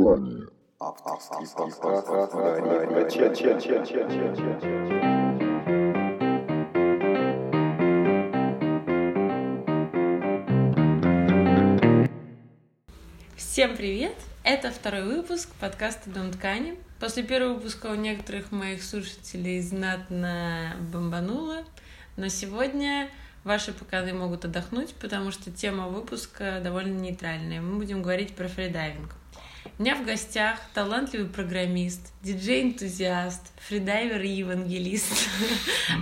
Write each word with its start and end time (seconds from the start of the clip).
Дыхание. 0.00 0.48
Авторский 0.78 1.46
подкаст 1.82 2.32
Дарьи 2.32 3.04
Всем 13.36 13.76
привет! 13.76 14.14
Это 14.42 14.70
второй 14.70 15.04
выпуск 15.04 15.50
подкаста 15.60 16.08
«Дом 16.08 16.32
ткани». 16.32 16.78
После 16.98 17.22
первого 17.22 17.54
выпуска 17.54 17.88
у 17.88 17.94
некоторых 17.94 18.52
моих 18.52 18.82
слушателей 18.82 19.60
знатно 19.60 20.76
бомбануло, 20.90 21.64
но 22.16 22.28
сегодня 22.28 23.10
ваши 23.44 23.74
поканы 23.74 24.14
могут 24.14 24.46
отдохнуть, 24.46 24.94
потому 24.94 25.30
что 25.30 25.50
тема 25.50 25.88
выпуска 25.88 26.62
довольно 26.64 26.98
нейтральная. 26.98 27.60
Мы 27.60 27.76
будем 27.76 28.00
говорить 28.00 28.34
про 28.34 28.48
фридайвинг. 28.48 29.19
У 29.78 29.82
меня 29.82 29.94
в 29.94 30.06
гостях 30.06 30.58
талантливый 30.72 31.28
программист, 31.28 32.12
диджей-энтузиаст, 32.22 33.42
фридайвер 33.66 34.22
и 34.22 34.28
евангелист, 34.28 35.28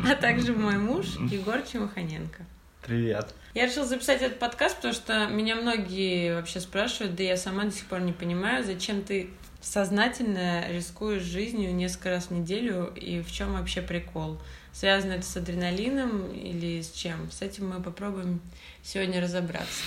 а 0.09 0.15
также 0.15 0.53
мой 0.53 0.79
муж 0.79 1.07
Егор 1.31 1.61
Чемуханенко. 1.63 2.45
Привет. 2.87 3.35
Я 3.55 3.67
решила 3.67 3.85
записать 3.85 4.23
этот 4.23 4.39
подкаст, 4.39 4.77
потому 4.77 4.95
что 4.95 5.27
меня 5.27 5.57
многие 5.57 6.35
вообще 6.35 6.61
спрашивают, 6.61 7.17
да 7.17 7.25
я 7.25 7.37
сама 7.37 7.65
до 7.65 7.73
сих 7.73 7.87
пор 7.87 8.01
не 8.01 8.13
понимаю, 8.13 8.63
зачем 8.65 9.03
ты 9.03 9.31
сознательно 9.61 10.71
рискуешь 10.71 11.23
жизнью 11.23 11.75
несколько 11.75 12.11
раз 12.11 12.27
в 12.27 12.31
неделю 12.31 12.93
и 12.95 13.21
в 13.21 13.33
чем 13.33 13.55
вообще 13.55 13.83
прикол. 13.83 14.41
Связано 14.73 15.15
это 15.15 15.25
с 15.25 15.37
адреналином 15.37 16.33
или 16.33 16.81
с 16.81 16.93
чем? 16.93 17.31
С 17.33 17.43
этим 17.43 17.71
мы 17.71 17.83
попробуем 17.83 18.41
сегодня 18.85 19.21
разобраться. 19.21 19.83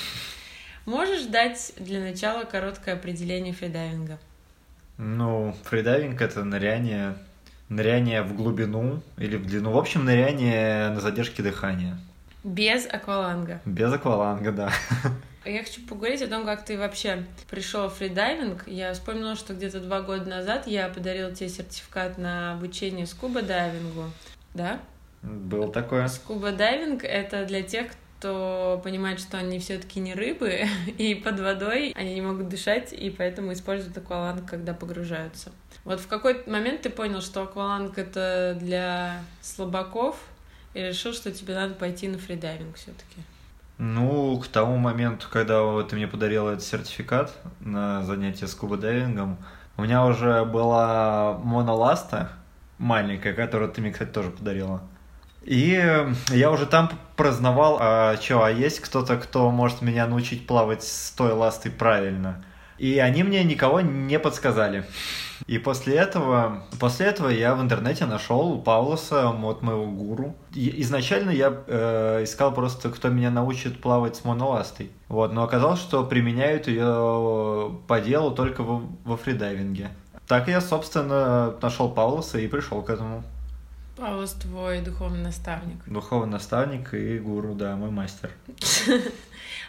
Можешь 0.85 1.25
дать 1.25 1.73
для 1.77 1.99
начала 1.99 2.43
короткое 2.43 2.95
определение 2.95 3.53
фридайвинга? 3.53 4.17
Ну, 4.97 5.55
фридайвинг— 5.63 6.21
это 6.21 6.43
ныряние, 6.43 7.15
ныряние 7.69 8.23
в 8.23 8.35
глубину 8.35 9.01
или 9.17 9.37
в 9.37 9.45
длину. 9.45 9.71
В 9.71 9.77
общем, 9.77 10.05
ныряние 10.05 10.89
на 10.89 10.99
задержке 10.99 11.43
дыхания. 11.43 11.97
Без 12.43 12.87
акваланга. 12.87 13.61
Без 13.65 13.93
акваланга, 13.93 14.51
да. 14.51 14.71
Я 15.45 15.63
хочу 15.63 15.81
поговорить 15.87 16.21
о 16.21 16.27
том, 16.27 16.45
как 16.45 16.65
ты 16.65 16.77
вообще 16.77 17.25
пришел 17.49 17.87
в 17.87 17.95
фридайвинг. 17.95 18.67
Я 18.67 18.93
вспомнила, 18.93 19.35
что 19.35 19.53
где-то 19.53 19.79
два 19.79 20.01
года 20.01 20.29
назад 20.29 20.67
я 20.67 20.87
подарила 20.87 21.31
тебе 21.31 21.49
сертификат 21.49 22.17
на 22.17 22.53
обучение 22.53 23.05
скуба-дайвингу. 23.07 24.11
Да? 24.53 24.79
Было 25.23 25.71
такое. 25.71 26.07
Скуба-дайвинг— 26.07 27.03
это 27.03 27.45
для 27.45 27.63
тех, 27.63 27.87
кто 28.21 28.79
понимает, 28.83 29.19
что 29.19 29.39
они 29.39 29.57
все 29.57 29.79
таки 29.79 29.99
не 29.99 30.13
рыбы, 30.13 30.65
и 30.99 31.15
под 31.15 31.39
водой 31.39 31.91
они 31.95 32.13
не 32.13 32.21
могут 32.21 32.49
дышать, 32.49 32.93
и 32.93 33.09
поэтому 33.09 33.51
используют 33.51 33.97
акваланг, 33.97 34.47
когда 34.47 34.75
погружаются. 34.75 35.51
Вот 35.83 35.99
в 35.99 36.07
какой 36.07 36.43
момент 36.45 36.83
ты 36.83 36.91
понял, 36.91 37.21
что 37.21 37.41
акваланг— 37.41 37.97
это 37.97 38.55
для 38.59 39.23
слабаков, 39.41 40.17
и 40.75 40.79
решил, 40.79 41.13
что 41.13 41.31
тебе 41.31 41.55
надо 41.55 41.73
пойти 41.73 42.07
на 42.07 42.19
фридайвинг 42.19 42.75
все 42.75 42.91
таки 42.91 43.25
Ну, 43.79 44.39
к 44.39 44.47
тому 44.47 44.77
моменту, 44.77 45.27
когда 45.29 45.81
ты 45.81 45.95
мне 45.95 46.07
подарил 46.07 46.47
этот 46.47 46.63
сертификат 46.63 47.33
на 47.59 48.03
занятие 48.03 48.45
скуба-дайвингом, 48.45 49.37
у 49.77 49.81
меня 49.81 50.05
уже 50.05 50.45
была 50.45 51.39
моноласта 51.43 52.29
маленькая, 52.77 53.33
которую 53.33 53.71
ты 53.71 53.81
мне, 53.81 53.91
кстати, 53.91 54.11
тоже 54.11 54.29
подарила. 54.29 54.81
И 55.43 56.05
я 56.29 56.51
уже 56.51 56.65
там 56.65 56.91
прознавал, 57.15 57.77
а 57.79 58.15
что, 58.21 58.43
а 58.43 58.51
есть 58.51 58.79
кто-то, 58.79 59.17
кто 59.17 59.49
может 59.49 59.81
меня 59.81 60.07
научить 60.07 60.45
плавать 60.45 60.83
с 60.83 61.11
той 61.11 61.31
ластой 61.31 61.71
правильно. 61.71 62.43
И 62.77 62.97
они 62.97 63.23
мне 63.23 63.43
никого 63.43 63.81
не 63.81 64.17
подсказали. 64.17 64.85
И 65.47 65.57
после 65.57 65.95
этого, 65.95 66.63
после 66.79 67.07
этого 67.07 67.29
я 67.29 67.55
в 67.55 67.61
интернете 67.61 68.05
нашел 68.05 68.59
Паулоса, 68.59 69.27
вот 69.27 69.61
моего 69.61 69.85
гуру. 69.85 70.35
Изначально 70.53 71.31
я 71.31 71.53
э, 71.67 72.23
искал 72.23 72.53
просто, 72.53 72.89
кто 72.89 73.09
меня 73.09 73.31
научит 73.31 73.81
плавать 73.81 74.15
с 74.15 74.23
моноластой. 74.23 74.91
Вот, 75.09 75.33
но 75.33 75.43
оказалось, 75.43 75.79
что 75.79 76.03
применяют 76.03 76.67
ее 76.67 77.71
по 77.87 77.99
делу 77.99 78.31
только 78.31 78.63
во, 78.63 78.81
во 79.03 79.17
фридайвинге. 79.17 79.89
Так 80.27 80.47
я, 80.47 80.61
собственно, 80.61 81.53
нашел 81.61 81.89
Паулоса 81.89 82.39
и 82.39 82.47
пришел 82.47 82.81
к 82.81 82.89
этому. 82.89 83.23
Паулос 83.95 84.33
твой 84.33 84.81
духовный 84.81 85.21
наставник. 85.21 85.83
Духовный 85.85 86.31
наставник 86.31 86.93
и 86.93 87.19
гуру, 87.19 87.53
да, 87.53 87.75
мой 87.75 87.91
мастер. 87.91 88.31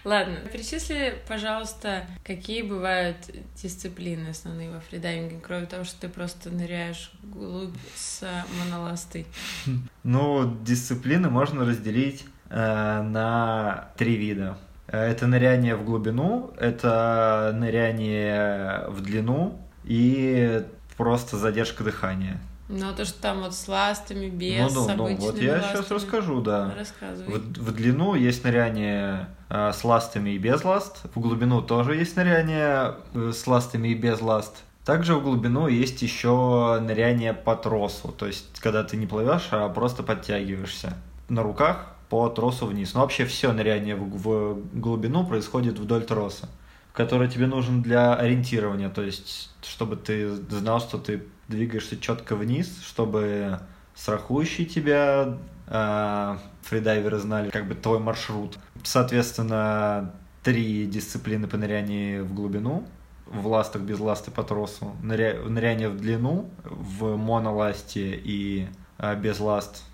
Ладно, 0.04 0.36
перечисли, 0.52 1.14
пожалуйста, 1.28 2.06
какие 2.24 2.62
бывают 2.62 3.16
дисциплины 3.60 4.28
основные 4.28 4.70
во 4.70 4.80
фридайвинге, 4.80 5.40
кроме 5.40 5.66
того, 5.66 5.84
что 5.84 6.00
ты 6.00 6.08
просто 6.08 6.50
ныряешь 6.50 7.12
глубь 7.22 7.76
с 7.94 8.24
моноластой. 8.58 9.26
Ну, 10.04 10.58
дисциплины 10.64 11.30
можно 11.30 11.64
разделить 11.64 12.24
э, 12.50 13.02
на 13.02 13.88
три 13.96 14.16
вида. 14.16 14.58
Это 14.88 15.28
ныряние 15.28 15.76
в 15.76 15.84
глубину, 15.84 16.52
это 16.58 17.52
ныряние 17.54 18.86
в 18.88 19.00
длину 19.00 19.60
и 19.84 20.64
просто 20.96 21.36
задержка 21.36 21.84
дыхания. 21.84 22.40
Ну, 22.72 22.94
то, 22.94 23.04
что 23.04 23.20
там 23.20 23.40
вот 23.40 23.54
с 23.54 23.68
ластами, 23.68 24.28
без, 24.28 24.72
ну, 24.72 24.88
ну, 24.88 25.08
ну, 25.08 25.16
вот 25.16 25.38
я 25.38 25.56
ластами. 25.56 25.72
сейчас 25.72 25.90
расскажу, 25.90 26.40
да. 26.40 26.74
Рассказывай. 26.74 27.34
В, 27.34 27.58
в 27.58 27.72
длину 27.74 28.14
есть 28.14 28.44
ныряние 28.44 29.28
э, 29.50 29.72
с 29.72 29.84
ластами 29.84 30.30
и 30.30 30.38
без 30.38 30.64
ласт. 30.64 31.02
В 31.14 31.20
глубину 31.20 31.60
тоже 31.60 31.96
есть 31.96 32.16
ныряние 32.16 32.94
э, 33.12 33.32
с 33.34 33.46
ластами 33.46 33.88
и 33.88 33.94
без 33.94 34.22
ласт. 34.22 34.62
Также 34.86 35.14
в 35.14 35.22
глубину 35.22 35.68
есть 35.68 36.00
еще 36.00 36.80
ныряние 36.80 37.34
по 37.34 37.54
тросу. 37.56 38.08
То 38.08 38.26
есть, 38.26 38.58
когда 38.60 38.82
ты 38.82 38.96
не 38.96 39.06
плывешь, 39.06 39.48
а 39.50 39.68
просто 39.68 40.02
подтягиваешься 40.02 40.94
на 41.28 41.42
руках 41.42 41.94
по 42.08 42.28
тросу 42.30 42.66
вниз. 42.66 42.94
Но 42.94 43.00
вообще 43.00 43.26
все 43.26 43.52
ныряние 43.52 43.96
в, 43.96 44.08
в 44.16 44.80
глубину 44.80 45.26
происходит 45.26 45.78
вдоль 45.78 46.04
троса, 46.04 46.48
который 46.94 47.28
тебе 47.28 47.46
нужен 47.46 47.82
для 47.82 48.14
ориентирования. 48.14 48.88
То 48.88 49.02
есть, 49.02 49.50
чтобы 49.62 49.96
ты 49.96 50.30
знал, 50.34 50.80
что 50.80 50.96
ты 50.96 51.22
двигаешься 51.52 51.98
четко 51.98 52.34
вниз, 52.34 52.82
чтобы 52.84 53.60
страхующие 53.94 54.66
тебя 54.66 55.38
э, 55.68 56.36
фридайверы 56.62 57.18
знали 57.18 57.50
как 57.50 57.68
бы 57.68 57.74
твой 57.74 57.98
маршрут. 57.98 58.58
Соответственно, 58.82 60.12
три 60.42 60.86
дисциплины 60.86 61.46
по 61.46 61.56
нырянию 61.56 62.24
в 62.24 62.34
глубину, 62.34 62.84
в 63.26 63.46
ластах 63.46 63.82
без 63.82 64.00
ласты 64.00 64.30
по 64.30 64.42
тросу, 64.42 64.96
ныря... 65.02 65.40
ныряние 65.42 65.88
в 65.88 65.96
длину, 65.96 66.50
в 66.64 67.16
моноласте 67.16 68.20
и 68.22 68.68
э, 68.98 69.16
без 69.16 69.40
ласт. 69.40 69.84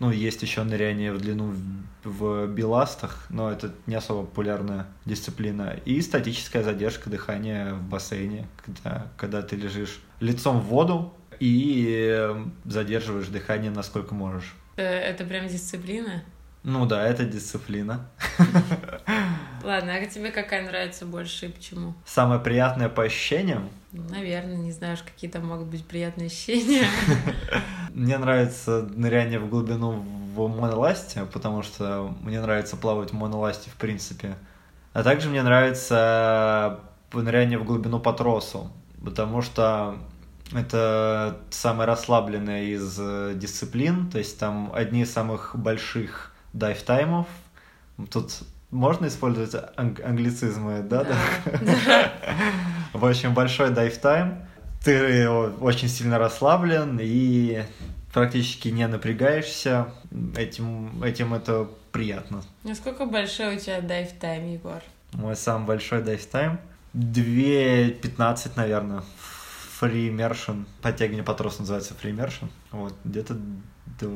Ну, 0.00 0.10
есть 0.10 0.42
еще 0.42 0.64
ныряние 0.64 1.12
в 1.12 1.18
длину 1.18 1.54
в, 2.02 2.10
в 2.10 2.46
биластах, 2.48 3.26
но 3.30 3.50
это 3.50 3.72
не 3.86 3.94
особо 3.94 4.26
популярная 4.26 4.86
дисциплина. 5.04 5.76
И 5.84 6.00
статическая 6.00 6.62
задержка 6.62 7.10
дыхания 7.10 7.74
в 7.74 7.82
бассейне, 7.82 8.46
когда, 8.64 9.06
когда 9.16 9.42
ты 9.42 9.56
лежишь 9.56 10.00
лицом 10.20 10.60
в 10.60 10.64
воду 10.64 11.14
и 11.40 12.28
задерживаешь 12.64 13.28
дыхание 13.28 13.70
насколько 13.70 14.14
можешь. 14.14 14.54
Э, 14.76 14.82
Это 14.82 15.24
прям 15.24 15.46
дисциплина? 15.48 16.22
Ну 16.62 16.86
да, 16.86 17.06
это 17.06 17.24
дисциплина. 17.24 18.08
Ладно, 19.64 19.94
а 19.94 20.04
тебе 20.04 20.30
какая 20.30 20.62
нравится 20.62 21.06
больше 21.06 21.46
и 21.46 21.48
почему? 21.48 21.94
Самое 22.04 22.38
приятное 22.38 22.90
по 22.90 23.02
ощущениям? 23.02 23.70
Ну, 23.92 24.02
Наверное, 24.10 24.56
не 24.56 24.72
знаешь, 24.72 25.02
какие 25.02 25.30
там 25.30 25.46
могут 25.46 25.68
быть 25.68 25.86
приятные 25.86 26.26
ощущения. 26.26 26.84
Мне 27.94 28.18
нравится 28.18 28.86
ныряние 28.94 29.38
в 29.38 29.48
глубину 29.48 30.04
в 30.34 30.48
моноласте, 30.48 31.24
потому 31.32 31.62
что 31.62 32.14
мне 32.20 32.40
нравится 32.40 32.76
плавать 32.76 33.12
в 33.12 33.14
моноласте 33.14 33.70
в 33.70 33.76
принципе. 33.76 34.34
А 34.92 35.02
также 35.02 35.28
мне 35.28 35.42
нравится 35.42 36.80
ныряние 37.12 37.58
в 37.58 37.64
глубину 37.64 38.00
по 38.00 38.12
тросу, 38.12 38.70
потому 39.02 39.42
что 39.42 39.96
это 40.52 41.40
самая 41.50 41.86
расслабленная 41.86 42.64
из 42.64 42.96
дисциплин, 43.38 44.10
то 44.10 44.18
есть 44.18 44.38
там 44.38 44.72
одни 44.74 45.02
из 45.02 45.12
самых 45.12 45.56
больших 45.56 46.34
дайв-таймов. 46.52 47.28
Тут 48.10 48.32
можно 48.74 49.06
использовать 49.06 49.54
анг- 49.76 50.02
англицизмы, 50.02 50.82
да? 50.82 51.04
Да. 51.04 52.12
В 52.92 53.04
общем, 53.06 53.32
большой 53.32 53.70
dive 53.70 54.03
time. 54.03 54.44
Ты 54.84 55.28
очень 55.28 55.88
сильно 55.88 56.18
расслаблен 56.18 56.98
и 57.00 57.62
практически 58.12 58.68
не 58.68 58.86
напрягаешься. 58.86 59.86
Этим, 60.36 61.02
этим 61.02 61.32
это 61.34 61.68
приятно. 61.92 62.42
Насколько 62.64 63.06
большой 63.06 63.56
у 63.56 63.58
тебя 63.58 63.80
dive 63.80 64.12
time, 64.12 64.52
Егор? 64.52 64.82
Мой 65.12 65.36
самый 65.36 65.66
большой 65.66 66.02
dive 66.02 66.30
time 66.30 66.58
2.15, 66.94 68.52
наверное. 68.56 69.02
Free 69.80 70.08
immersion. 70.14 70.66
Подтягивание 70.82 71.24
по 71.24 71.34
тросу 71.34 71.60
называется 71.60 71.94
immersion. 72.02 72.48
Вот, 72.70 72.94
где-то 73.04 73.36
2, 74.00 74.08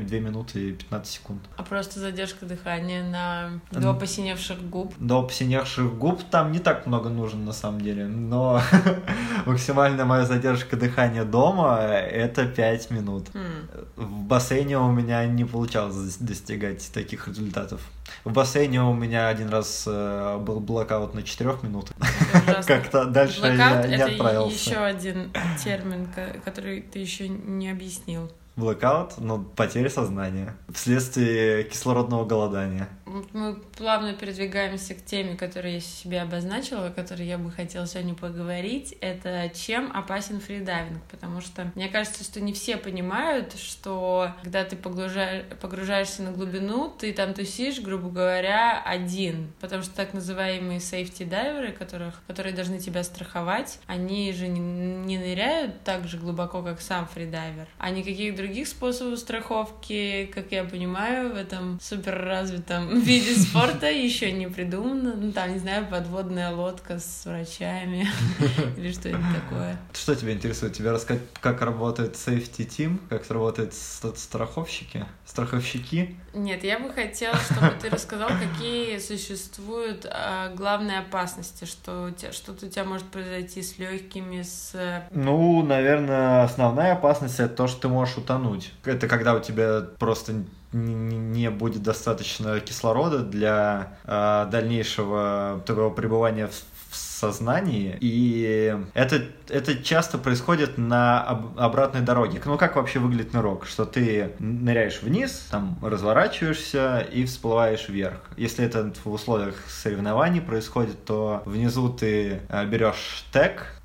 2 0.00 0.18
минуты 0.18 0.70
и 0.70 0.72
15 0.72 1.12
секунд. 1.12 1.42
А 1.56 1.62
просто 1.62 2.00
задержка 2.00 2.46
дыхания 2.46 3.04
на 3.04 3.60
до 3.70 3.94
посиневших 3.94 4.68
губ. 4.68 4.94
До 4.98 5.22
посиневших 5.22 5.94
губ 5.98 6.22
там 6.30 6.52
не 6.52 6.58
так 6.58 6.86
много 6.86 7.08
нужно 7.08 7.40
на 7.44 7.52
самом 7.52 7.80
деле, 7.80 8.06
но 8.06 8.60
максимальная 9.46 10.04
моя 10.04 10.24
задержка 10.24 10.76
дыхания 10.76 11.24
дома 11.24 11.78
это 11.80 12.46
5 12.46 12.90
минут. 12.90 13.28
Хм. 13.34 13.68
В 13.96 14.22
бассейне 14.24 14.78
у 14.78 14.90
меня 14.90 15.24
не 15.26 15.44
получалось 15.44 15.96
дос- 15.96 16.16
достигать 16.24 16.90
таких 16.92 17.28
результатов. 17.28 17.80
В 18.24 18.32
бассейне 18.32 18.82
у 18.82 18.94
меня 18.94 19.28
один 19.28 19.48
раз 19.48 19.84
э, 19.86 20.38
был 20.38 20.60
blackout 20.60 21.14
на 21.14 21.22
4 21.22 21.50
минутах. 21.62 21.96
Как-то 22.66 23.04
дальше 23.06 23.40
я 23.42 23.86
не 23.86 23.94
это 23.94 24.06
отправился. 24.06 24.70
еще 24.70 24.78
один 24.78 25.32
термин, 25.62 26.06
ко- 26.06 26.38
который 26.44 26.82
ты 26.82 26.98
еще 27.00 27.28
не 27.28 27.70
объяснил. 27.70 28.30
Blackout, 28.56 29.18
ну, 29.18 29.44
потеря 29.44 29.90
сознания 29.90 30.56
вследствие 30.72 31.64
кислородного 31.64 32.24
голодания. 32.24 32.88
Мы 33.32 33.54
плавно 33.76 34.14
передвигаемся 34.14 34.94
к 34.94 35.04
теме, 35.04 35.36
которую 35.36 35.74
я 35.74 35.80
себе 35.80 36.22
обозначила, 36.22 36.86
о 36.86 36.90
которой 36.90 37.26
я 37.26 37.38
бы 37.38 37.50
хотела 37.50 37.86
сегодня 37.86 38.14
поговорить. 38.14 38.96
Это 39.00 39.50
чем 39.54 39.90
опасен 39.94 40.40
фридайвинг? 40.40 41.02
Потому 41.10 41.40
что 41.40 41.70
мне 41.74 41.88
кажется, 41.88 42.24
что 42.24 42.40
не 42.40 42.52
все 42.52 42.76
понимают, 42.76 43.54
что 43.58 44.32
когда 44.42 44.64
ты 44.64 44.76
погружаешь, 44.76 45.44
погружаешься 45.60 46.22
на 46.22 46.32
глубину, 46.32 46.88
ты 46.90 47.12
там 47.12 47.34
тусишь, 47.34 47.80
грубо 47.80 48.08
говоря, 48.08 48.82
один. 48.82 49.52
Потому 49.60 49.82
что 49.82 49.94
так 49.94 50.14
называемые 50.14 50.78
safety 50.78 51.26
дайверы, 51.26 51.72
которых, 51.72 52.22
которые 52.26 52.54
должны 52.54 52.78
тебя 52.78 53.04
страховать, 53.04 53.78
они 53.86 54.32
же 54.32 54.48
не, 54.48 54.60
не 54.60 55.18
ныряют 55.18 55.82
так 55.84 56.08
же 56.08 56.16
глубоко, 56.18 56.62
как 56.62 56.80
сам 56.80 57.06
фридайвер. 57.06 57.66
А 57.78 57.90
никаких 57.90 58.34
других 58.34 58.45
способов 58.68 59.18
страховки, 59.18 60.30
как 60.34 60.52
я 60.52 60.64
понимаю, 60.64 61.32
в 61.32 61.36
этом 61.36 61.78
супер 61.82 62.16
развитом 62.24 63.00
виде 63.02 63.34
спорта 63.34 63.90
еще 63.90 64.32
не 64.32 64.46
придумано. 64.48 65.14
Ну, 65.16 65.32
там, 65.32 65.52
не 65.52 65.58
знаю, 65.58 65.86
подводная 65.86 66.50
лодка 66.50 66.98
с 66.98 67.24
врачами 67.24 68.06
или 68.76 68.92
что-нибудь 68.92 69.24
такое. 69.42 69.78
Что 69.92 70.14
тебя 70.14 70.32
интересует? 70.32 70.72
Тебя 70.74 70.92
рассказать, 70.92 71.22
как 71.40 71.60
работает 71.62 72.14
safety 72.14 72.66
team, 72.66 72.98
как 73.08 73.28
работают 73.30 73.74
ст- 73.74 74.16
страховщики, 74.18 75.04
страховщики? 75.26 76.16
Нет, 76.34 76.64
я 76.64 76.78
бы 76.78 76.90
хотела, 76.90 77.36
чтобы 77.36 77.72
ты 77.80 77.90
рассказал, 77.90 78.28
какие 78.28 78.98
существуют 78.98 80.06
а, 80.08 80.54
главные 80.54 81.00
опасности, 81.00 81.64
что 81.64 82.10
что-то 82.30 82.66
у 82.66 82.68
тебя 82.68 82.84
может 82.84 83.06
произойти 83.06 83.62
с 83.62 83.78
легкими, 83.78 84.42
с 84.42 85.04
Ну, 85.10 85.62
наверное, 85.62 86.44
основная 86.44 86.92
опасность 86.92 87.40
это 87.40 87.54
то, 87.54 87.66
что 87.66 87.82
ты 87.82 87.88
можешь 87.88 88.16
утонуть. 88.16 88.72
Это 88.84 89.08
когда 89.08 89.34
у 89.34 89.40
тебя 89.40 89.82
просто 89.98 90.44
не 90.72 91.50
будет 91.50 91.82
достаточно 91.82 92.60
кислорода 92.60 93.20
для 93.20 93.96
э, 94.04 94.46
дальнейшего 94.50 95.62
твоего 95.64 95.90
пребывания 95.90 96.48
в 96.48 96.75
сознании. 97.16 97.96
И 98.00 98.76
это, 98.94 99.22
это 99.48 99.82
часто 99.82 100.18
происходит 100.18 100.78
на 100.78 101.22
об- 101.22 101.58
обратной 101.58 102.02
дороге. 102.02 102.40
Ну, 102.44 102.58
как 102.58 102.76
вообще 102.76 102.98
выглядит 102.98 103.32
нырок? 103.32 103.66
Что 103.66 103.84
ты 103.84 104.32
ныряешь 104.38 105.02
вниз, 105.02 105.46
там 105.50 105.78
разворачиваешься 105.82 107.00
и 107.00 107.24
всплываешь 107.24 107.88
вверх. 107.88 108.20
Если 108.36 108.64
это 108.64 108.92
в 109.04 109.10
условиях 109.12 109.54
соревнований 109.68 110.40
происходит, 110.40 111.04
то 111.04 111.42
внизу 111.46 111.88
ты 111.88 112.40
э, 112.48 112.66
берешь 112.66 113.24
тег, 113.32 113.75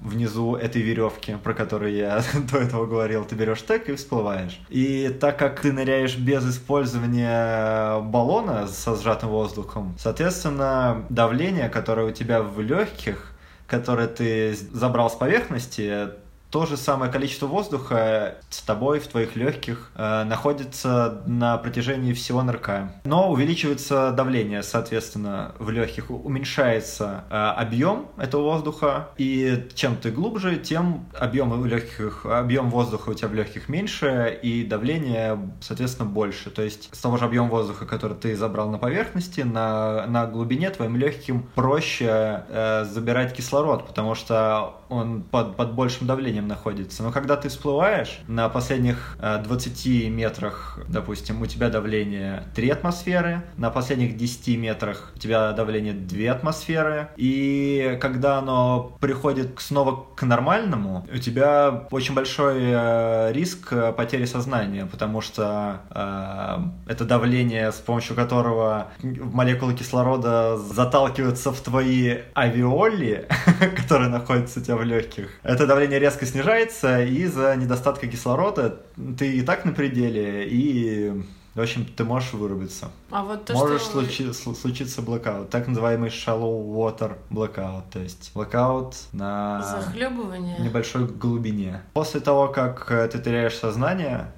внизу 0.00 0.56
этой 0.56 0.82
веревки, 0.82 1.36
про 1.42 1.54
которую 1.54 1.92
я 1.92 2.22
до 2.52 2.58
этого 2.58 2.86
говорил, 2.86 3.24
ты 3.24 3.34
берешь 3.34 3.62
тег 3.62 3.88
и 3.88 3.94
всплываешь. 3.94 4.60
И 4.68 5.08
так 5.20 5.38
как 5.38 5.60
ты 5.60 5.72
ныряешь 5.72 6.16
без 6.16 6.48
использования 6.48 8.00
баллона 8.00 8.66
со 8.66 8.96
сжатым 8.96 9.30
воздухом, 9.30 9.96
соответственно, 9.98 11.04
давление, 11.08 11.68
которое 11.68 12.06
у 12.06 12.12
тебя 12.12 12.42
в 12.42 12.60
легких, 12.60 13.32
которое 13.66 14.08
ты 14.08 14.54
забрал 14.72 15.10
с 15.10 15.14
поверхности, 15.14 16.08
то 16.54 16.66
же 16.66 16.76
самое 16.76 17.10
количество 17.10 17.48
воздуха 17.48 18.36
с 18.48 18.62
тобой 18.62 19.00
в 19.00 19.08
твоих 19.08 19.34
легких 19.34 19.90
э, 19.96 20.22
находится 20.22 21.20
на 21.26 21.58
протяжении 21.58 22.12
всего 22.12 22.44
нырка. 22.44 22.92
Но 23.02 23.28
увеличивается 23.28 24.12
давление, 24.12 24.62
соответственно, 24.62 25.56
в 25.58 25.70
легких, 25.70 26.10
уменьшается 26.10 27.24
э, 27.28 27.34
объем 27.34 28.06
этого 28.18 28.42
воздуха, 28.42 29.08
и 29.16 29.68
чем 29.74 29.96
ты 29.96 30.12
глубже, 30.12 30.54
тем 30.54 31.06
объем 31.18 31.66
легких, 31.66 32.24
объем 32.24 32.70
воздуха 32.70 33.10
у 33.10 33.14
тебя 33.14 33.26
в 33.26 33.34
легких 33.34 33.68
меньше, 33.68 34.38
и 34.40 34.62
давление, 34.62 35.36
соответственно, 35.60 36.08
больше. 36.08 36.50
То 36.50 36.62
есть 36.62 36.88
с 36.94 37.00
того 37.00 37.16
же 37.16 37.24
объема 37.24 37.48
воздуха, 37.48 37.84
который 37.84 38.16
ты 38.16 38.36
забрал 38.36 38.70
на 38.70 38.78
поверхности, 38.78 39.40
на, 39.40 40.06
на 40.06 40.26
глубине 40.26 40.70
твоим 40.70 40.96
легким 40.96 41.48
проще 41.56 42.44
э, 42.48 42.84
забирать 42.84 43.34
кислород, 43.34 43.88
потому 43.88 44.14
что 44.14 44.76
он 44.88 45.22
под, 45.22 45.56
под 45.56 45.74
большим 45.74 46.06
давлением 46.06 46.43
находится. 46.48 47.02
Но 47.02 47.12
когда 47.12 47.36
ты 47.36 47.48
всплываешь, 47.48 48.20
на 48.28 48.48
последних 48.48 49.16
э, 49.20 49.42
20 49.42 50.10
метрах, 50.10 50.78
допустим, 50.88 51.42
у 51.42 51.46
тебя 51.46 51.68
давление 51.68 52.44
3 52.54 52.70
атмосферы, 52.70 53.42
на 53.56 53.70
последних 53.70 54.16
10 54.16 54.58
метрах 54.58 55.12
у 55.14 55.18
тебя 55.18 55.52
давление 55.52 55.92
2 55.92 56.32
атмосферы, 56.32 57.08
и 57.16 57.98
когда 58.00 58.38
оно 58.38 58.96
приходит 59.00 59.58
снова 59.58 60.06
к 60.14 60.22
нормальному, 60.22 61.06
у 61.12 61.18
тебя 61.18 61.86
очень 61.90 62.14
большой 62.14 62.58
э, 62.60 63.32
риск 63.32 63.72
э, 63.72 63.92
потери 63.92 64.24
сознания, 64.24 64.86
потому 64.86 65.20
что 65.20 65.80
э, 65.90 66.92
это 66.92 67.04
давление, 67.04 67.72
с 67.72 67.76
помощью 67.76 68.16
которого 68.16 68.88
молекулы 69.02 69.74
кислорода 69.74 70.56
заталкиваются 70.56 71.52
в 71.52 71.60
твои 71.60 72.18
авиоли, 72.36 73.28
которые 73.76 74.08
находятся 74.08 74.60
у 74.60 74.62
тебя 74.62 74.76
в 74.76 74.84
легких. 74.84 75.30
Это 75.42 75.66
давление 75.66 75.98
резко 75.98 76.26
снижается 76.34 77.04
из-за 77.04 77.54
недостатка 77.54 78.08
кислорода. 78.08 78.80
Ты 79.16 79.36
и 79.36 79.42
так 79.42 79.64
на 79.64 79.70
пределе, 79.72 80.48
и, 80.48 81.22
в 81.54 81.60
общем, 81.60 81.84
ты 81.86 82.02
можешь 82.02 82.32
вырубиться. 82.32 82.90
А 83.12 83.22
вот 83.22 83.44
то, 83.44 83.52
Можешь 83.52 83.82
что... 83.82 84.00
случи- 84.00 84.30
слу- 84.32 84.56
случиться 84.56 85.00
блэкаут, 85.00 85.50
так 85.50 85.68
называемый 85.68 86.10
shallow 86.10 86.74
water 86.74 87.16
blackout, 87.30 87.84
то 87.92 88.00
есть 88.00 88.32
блэкаут 88.34 88.96
на 89.12 89.62
Захлебывание. 89.62 90.58
небольшой 90.58 91.06
глубине. 91.06 91.82
После 91.92 92.18
того, 92.18 92.48
как 92.48 92.90
э, 92.90 93.06
ты 93.06 93.20
теряешь 93.20 93.54
сознание, 93.56 94.32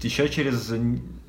еще 0.00 0.28
через 0.28 0.72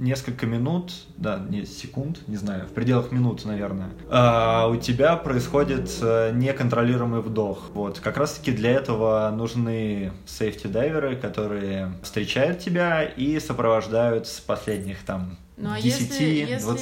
несколько 0.04 0.46
минут, 0.46 0.94
да, 1.18 1.40
не 1.50 1.66
секунд, 1.66 2.20
не 2.28 2.36
знаю, 2.36 2.68
в 2.68 2.74
пределах 2.74 3.12
минут, 3.12 3.46
наверное, 3.46 3.90
а, 4.10 4.68
у 4.68 4.76
тебя 4.76 5.16
происходит 5.16 5.90
э, 6.02 6.32
неконтролируемый 6.34 7.22
вдох. 7.22 7.70
Вот, 7.74 8.00
как 8.00 8.18
раз-таки 8.18 8.52
для 8.52 8.72
этого 8.72 9.32
нужны 9.36 10.12
safety 10.26 10.68
дайверы, 10.68 11.16
которые 11.16 11.94
встречают 12.04 12.60
тебя 12.60 13.04
и 13.04 13.40
сопровождают 13.40 14.28
с 14.28 14.40
последних 14.40 15.04
там 15.04 15.38
Ну 15.56 15.72
а 15.72 15.78
10-20 15.78 15.84
если, 15.84 16.24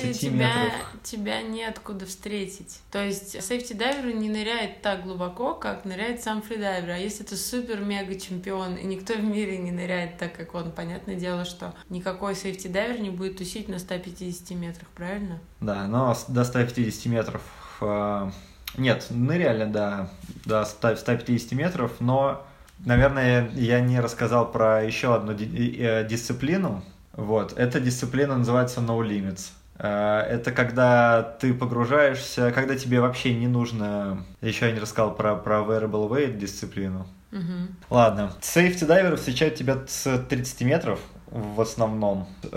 если 0.07 0.13
тебя, 0.13 0.63
метров. 0.63 1.03
тебя 1.03 1.41
неоткуда 1.41 2.05
встретить? 2.05 2.79
То 2.91 3.03
есть 3.03 3.41
сейфти 3.43 3.73
дайвер 3.73 4.13
не 4.15 4.29
ныряет 4.29 4.81
так 4.81 5.03
глубоко, 5.03 5.53
как 5.55 5.83
ныряет 5.85 6.23
сам 6.23 6.41
фридайвер. 6.41 6.91
А 6.91 6.97
если 6.97 7.25
это 7.25 7.35
супер-мега 7.35 8.17
чемпион, 8.19 8.75
и 8.75 8.85
никто 8.85 9.13
в 9.15 9.23
мире 9.23 9.57
не 9.57 9.71
ныряет 9.71 10.17
так, 10.17 10.33
как 10.35 10.55
он, 10.55 10.71
понятное 10.71 11.15
дело, 11.15 11.43
что 11.45 11.73
никакой 11.89 12.35
сейфти 12.35 12.67
дайвер 12.67 12.99
не 13.01 13.09
будет 13.09 13.37
тусить 13.37 13.67
на 13.67 13.77
150 13.77 14.51
метрах, 14.51 14.87
правильно? 14.95 15.39
Да, 15.59 15.87
но 15.87 16.13
с- 16.13 16.25
до 16.25 16.43
150 16.45 17.05
метров... 17.07 17.41
э, 17.81 18.29
Нет, 18.77 19.07
ныряли, 19.09 19.65
да, 19.65 20.09
до 20.45 20.63
100 20.63 20.95
150 20.95 21.51
метров, 21.51 21.91
но, 21.99 22.45
наверное, 22.85 23.49
я 23.55 23.81
не 23.81 23.99
рассказал 23.99 24.49
про 24.49 24.81
еще 24.83 25.13
одну 25.13 25.33
э, 25.33 26.07
дисциплину. 26.07 26.83
Вот, 27.13 27.53
эта 27.57 27.79
дисциплина 27.79 28.37
называется 28.37 28.79
No 28.81 28.99
Limits. 28.99 29.49
Э, 29.77 30.19
Это 30.29 30.51
когда 30.51 31.21
ты 31.23 31.53
погружаешься, 31.53 32.51
когда 32.51 32.75
тебе 32.75 33.01
вообще 33.01 33.33
не 33.33 33.47
нужно... 33.47 34.23
Еще 34.41 34.67
я 34.67 34.71
не 34.71 34.79
рассказал 34.79 35.13
про, 35.15 35.35
про 35.35 35.59
Variable 35.59 36.09
Weight 36.09 36.37
дисциплину. 36.37 37.07
Мгм. 37.31 37.75
Ладно. 37.89 38.33
Сейфти 38.41 38.83
дайверы 38.83 39.15
встречают 39.15 39.55
тебя 39.55 39.77
с 39.87 40.17
30 40.29 40.61
метров 40.61 40.99
в 41.27 41.61
основном. 41.61 42.27
Э, 42.43 42.49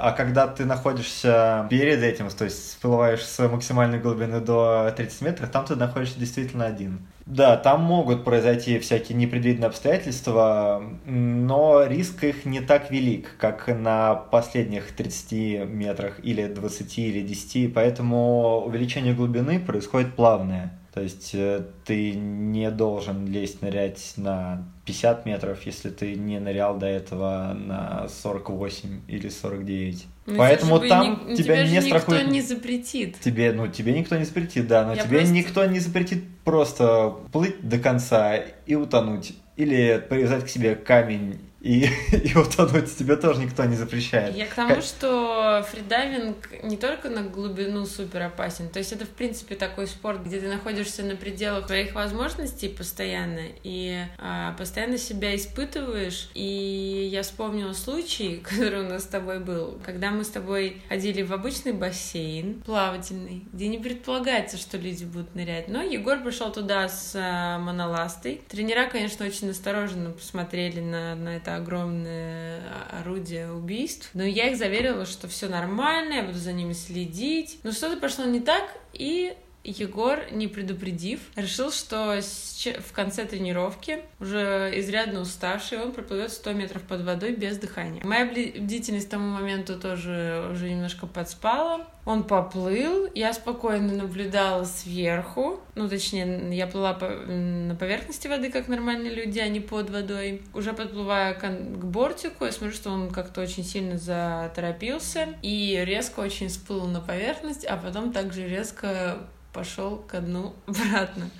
А 0.00 0.12
когда 0.16 0.46
ты 0.46 0.64
находишься 0.64 1.66
перед 1.70 2.02
этим, 2.02 2.28
то 2.30 2.44
есть 2.44 2.70
всплываешь 2.70 3.24
с 3.24 3.48
максимальной 3.48 3.98
глубины 3.98 4.40
до 4.40 4.92
30 4.96 5.22
метров, 5.22 5.50
там 5.50 5.64
ты 5.64 5.74
находишься 5.76 6.18
действительно 6.18 6.66
один. 6.66 7.00
Да, 7.26 7.56
там 7.56 7.82
могут 7.82 8.24
произойти 8.24 8.78
всякие 8.78 9.16
непредвиденные 9.16 9.68
обстоятельства, 9.68 10.82
но 11.06 11.84
риск 11.84 12.24
их 12.24 12.44
не 12.44 12.60
так 12.60 12.90
велик, 12.90 13.36
как 13.38 13.68
на 13.68 14.14
последних 14.14 14.92
30 14.94 15.68
метрах 15.68 16.18
или 16.24 16.46
20 16.46 16.98
или 16.98 17.22
10, 17.22 17.72
поэтому 17.72 18.62
увеличение 18.66 19.14
глубины 19.14 19.60
происходит 19.60 20.16
плавное. 20.16 20.78
То 20.92 21.00
есть 21.00 21.30
э, 21.34 21.64
ты 21.86 22.12
не 22.12 22.70
должен 22.70 23.26
лезть 23.26 23.62
нырять 23.62 24.12
на 24.18 24.68
50 24.84 25.24
метров, 25.24 25.64
если 25.64 25.88
ты 25.88 26.14
не 26.14 26.38
нырял 26.38 26.76
до 26.76 26.86
этого 26.86 27.56
на 27.58 28.08
48 28.08 29.00
или 29.08 29.28
49. 29.30 30.06
Ну, 30.26 30.36
Поэтому 30.36 30.80
там 30.80 31.28
ни- 31.28 31.34
тебя 31.36 31.54
тебе 31.56 31.66
же 31.66 31.72
не 31.72 31.80
страхует. 31.80 32.20
никто 32.20 32.32
не 32.32 32.42
запретит. 32.42 33.18
Тебе, 33.20 33.52
ну, 33.52 33.68
тебе 33.68 33.92
никто 33.98 34.16
не 34.16 34.24
запретит, 34.24 34.68
да, 34.68 34.84
но 34.84 34.94
Я 34.94 35.02
тебе 35.04 35.16
просто- 35.18 35.34
никто 35.34 35.64
не 35.64 35.78
запретит 35.78 36.24
просто 36.44 37.14
плыть 37.32 37.66
до 37.66 37.78
конца 37.78 38.36
и 38.36 38.74
утонуть. 38.74 39.32
Или 39.56 40.02
привязать 40.08 40.44
к 40.44 40.48
себе 40.48 40.74
камень 40.74 41.38
и, 41.62 41.88
и 42.12 42.36
утонуть. 42.36 42.94
Тебе 42.96 43.16
тоже 43.16 43.40
никто 43.40 43.64
не 43.64 43.76
запрещает. 43.76 44.36
Я 44.36 44.46
к 44.46 44.54
тому, 44.54 44.82
что 44.82 45.64
фридайвинг 45.70 46.62
не 46.64 46.76
только 46.76 47.08
на 47.08 47.22
глубину 47.22 47.86
супер 47.86 48.22
опасен, 48.22 48.68
то 48.68 48.80
есть 48.80 48.92
это 48.92 49.06
в 49.06 49.10
принципе 49.10 49.54
такой 49.54 49.86
спорт, 49.86 50.24
где 50.24 50.40
ты 50.40 50.48
находишься 50.48 51.04
на 51.04 51.14
пределах 51.14 51.66
своих 51.66 51.94
возможностей 51.94 52.68
постоянно 52.68 53.42
и 53.62 54.02
а, 54.18 54.52
постоянно 54.54 54.98
себя 54.98 55.34
испытываешь. 55.36 56.30
И 56.34 57.08
я 57.12 57.22
вспомнила 57.22 57.72
случай, 57.72 58.38
который 58.44 58.80
у 58.80 58.88
нас 58.88 59.04
с 59.04 59.06
тобой 59.06 59.38
был, 59.38 59.80
когда 59.84 60.10
мы 60.10 60.24
с 60.24 60.28
тобой 60.28 60.82
ходили 60.88 61.22
в 61.22 61.32
обычный 61.32 61.72
бассейн 61.72 62.60
плавательный, 62.62 63.44
где 63.52 63.68
не 63.68 63.78
предполагается, 63.78 64.56
что 64.56 64.78
люди 64.78 65.04
будут 65.04 65.34
нырять. 65.36 65.68
Но 65.68 65.82
Егор 65.82 66.18
пришел 66.18 66.50
туда 66.50 66.88
с 66.88 67.12
а, 67.14 67.58
моноластой. 67.58 68.42
Тренера, 68.48 68.88
конечно, 68.88 69.24
очень 69.24 69.50
осторожно 69.50 70.10
посмотрели 70.10 70.80
на, 70.80 71.14
на 71.14 71.36
это 71.36 71.51
огромное 71.56 72.62
орудие 72.90 73.52
убийств. 73.52 74.10
Но 74.14 74.22
я 74.22 74.50
их 74.50 74.58
заверила, 74.58 75.06
что 75.06 75.28
все 75.28 75.48
нормально, 75.48 76.14
я 76.14 76.22
буду 76.22 76.38
за 76.38 76.52
ними 76.52 76.72
следить. 76.72 77.58
Но 77.62 77.72
что-то 77.72 77.96
пошло 77.96 78.24
не 78.24 78.40
так, 78.40 78.64
и 78.92 79.34
Егор, 79.64 80.18
не 80.32 80.48
предупредив, 80.48 81.20
решил, 81.36 81.70
что 81.70 82.20
в 82.20 82.92
конце 82.92 83.24
тренировки, 83.24 84.00
уже 84.18 84.72
изрядно 84.74 85.20
уставший, 85.20 85.78
он 85.78 85.92
проплывет 85.92 86.32
100 86.32 86.52
метров 86.52 86.82
под 86.82 87.02
водой 87.02 87.32
без 87.32 87.58
дыхания. 87.58 88.02
Моя 88.04 88.26
бдительность 88.26 89.06
к 89.06 89.10
тому 89.10 89.28
моменту 89.28 89.78
тоже 89.78 90.48
уже 90.52 90.68
немножко 90.68 91.06
подспала. 91.06 91.86
Он 92.04 92.24
поплыл, 92.24 93.08
я 93.14 93.32
спокойно 93.32 93.92
наблюдала 93.94 94.64
сверху, 94.64 95.60
ну, 95.76 95.88
точнее, 95.88 96.52
я 96.52 96.66
плыла 96.66 96.94
по- 96.94 97.08
на 97.08 97.76
поверхности 97.76 98.26
воды, 98.26 98.50
как 98.50 98.66
нормальные 98.66 99.14
люди, 99.14 99.38
а 99.38 99.46
не 99.46 99.60
под 99.60 99.88
водой. 99.90 100.42
Уже 100.52 100.72
подплывая 100.72 101.34
к, 101.34 101.42
к 101.42 101.84
бортику, 101.84 102.44
я 102.44 102.50
смотрю, 102.50 102.74
что 102.74 102.90
он 102.90 103.10
как-то 103.10 103.40
очень 103.40 103.62
сильно 103.62 103.98
заторопился 103.98 105.28
и 105.42 105.80
резко 105.84 106.20
очень 106.20 106.48
всплыл 106.48 106.86
на 106.86 107.00
поверхность, 107.00 107.64
а 107.64 107.76
потом 107.76 108.12
также 108.12 108.48
резко 108.48 109.18
пошел 109.52 109.98
ко 109.98 110.20
дну 110.20 110.54
обратно. 110.66 111.30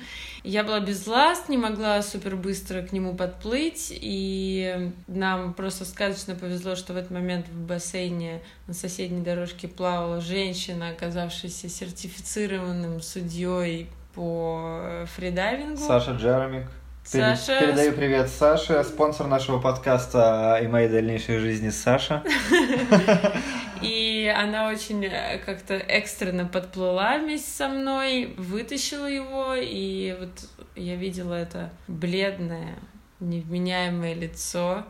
Я 0.44 0.64
была 0.64 0.80
без 0.80 1.06
ласт, 1.06 1.48
не 1.48 1.56
могла 1.56 2.02
супер 2.02 2.34
быстро 2.34 2.82
к 2.82 2.90
нему 2.92 3.14
подплыть, 3.14 3.88
и 3.94 4.90
нам 5.06 5.54
просто 5.54 5.84
сказочно 5.84 6.34
повезло, 6.34 6.74
что 6.74 6.94
в 6.94 6.96
этот 6.96 7.12
момент 7.12 7.46
в 7.48 7.66
бассейне 7.66 8.42
на 8.66 8.74
соседней 8.74 9.22
дорожке 9.22 9.68
плавала 9.68 10.20
женщина, 10.20 10.88
оказавшаяся 10.90 11.68
сертифицированным 11.68 13.00
судьей 13.00 13.88
по 14.14 14.80
э, 14.82 15.06
фридайвингу. 15.14 15.76
Саша 15.76 16.12
Джеромик. 16.12 16.66
Пере- 17.10 17.36
Саша, 17.36 17.60
Передаю 17.60 17.92
привет 17.92 18.28
Саше, 18.28 18.84
спонсор 18.84 19.26
нашего 19.26 19.58
подкаста 19.60 20.60
и 20.62 20.66
моей 20.66 20.88
дальнейшей 20.88 21.38
жизни 21.38 21.70
Саша. 21.70 22.22
И 23.82 24.32
она 24.34 24.68
очень 24.68 25.04
э, 25.04 25.38
как-то 25.44 25.74
экстренно 25.74 26.44
подплыла 26.46 27.18
вместе 27.18 27.50
со 27.50 27.68
мной, 27.68 28.34
вытащила 28.36 29.06
его, 29.06 29.54
и 29.54 30.16
вот 30.18 30.30
я 30.76 30.96
видела 30.96 31.34
это 31.34 31.70
бледное, 31.88 32.74
невменяемое 33.20 34.14
лицо, 34.14 34.84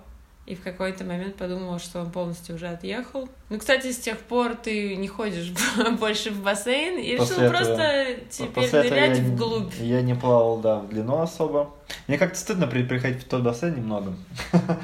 и 0.45 0.57
в 0.57 0.63
какой-то 0.63 1.05
момент 1.05 1.37
подумала, 1.37 1.79
что 1.79 2.01
он 2.01 2.11
полностью 2.11 2.57
уже 2.57 2.67
отъехал. 2.67 3.29
Ну, 3.49 3.59
кстати, 3.59 3.93
с 3.93 3.99
тех 3.99 4.19
пор 4.19 4.55
ты 4.57 4.97
не 4.97 5.07
ходишь 5.07 5.53
больше 6.01 6.31
в 6.31 6.43
бассейн 6.43 6.99
и 6.99 7.13
решил 7.13 7.27
После 7.27 7.45
этого- 7.45 7.51
просто 7.57 8.07
теперь 8.29 8.65
После 8.65 8.83
нырять 8.83 9.19
я, 9.19 9.23
не- 9.25 9.31
вглубь. 9.31 9.75
я 9.81 10.03
не 10.03 10.15
плавал, 10.15 10.59
да, 10.59 10.79
в 10.81 10.89
длину 10.89 11.21
особо. 11.21 11.71
Мне 12.09 12.19
как-то 12.19 12.39
стыдно 12.39 12.67
при- 12.67 12.83
приходить 12.83 13.23
в 13.23 13.29
тот 13.29 13.43
бассейн 13.43 13.77
немного. 13.77 14.15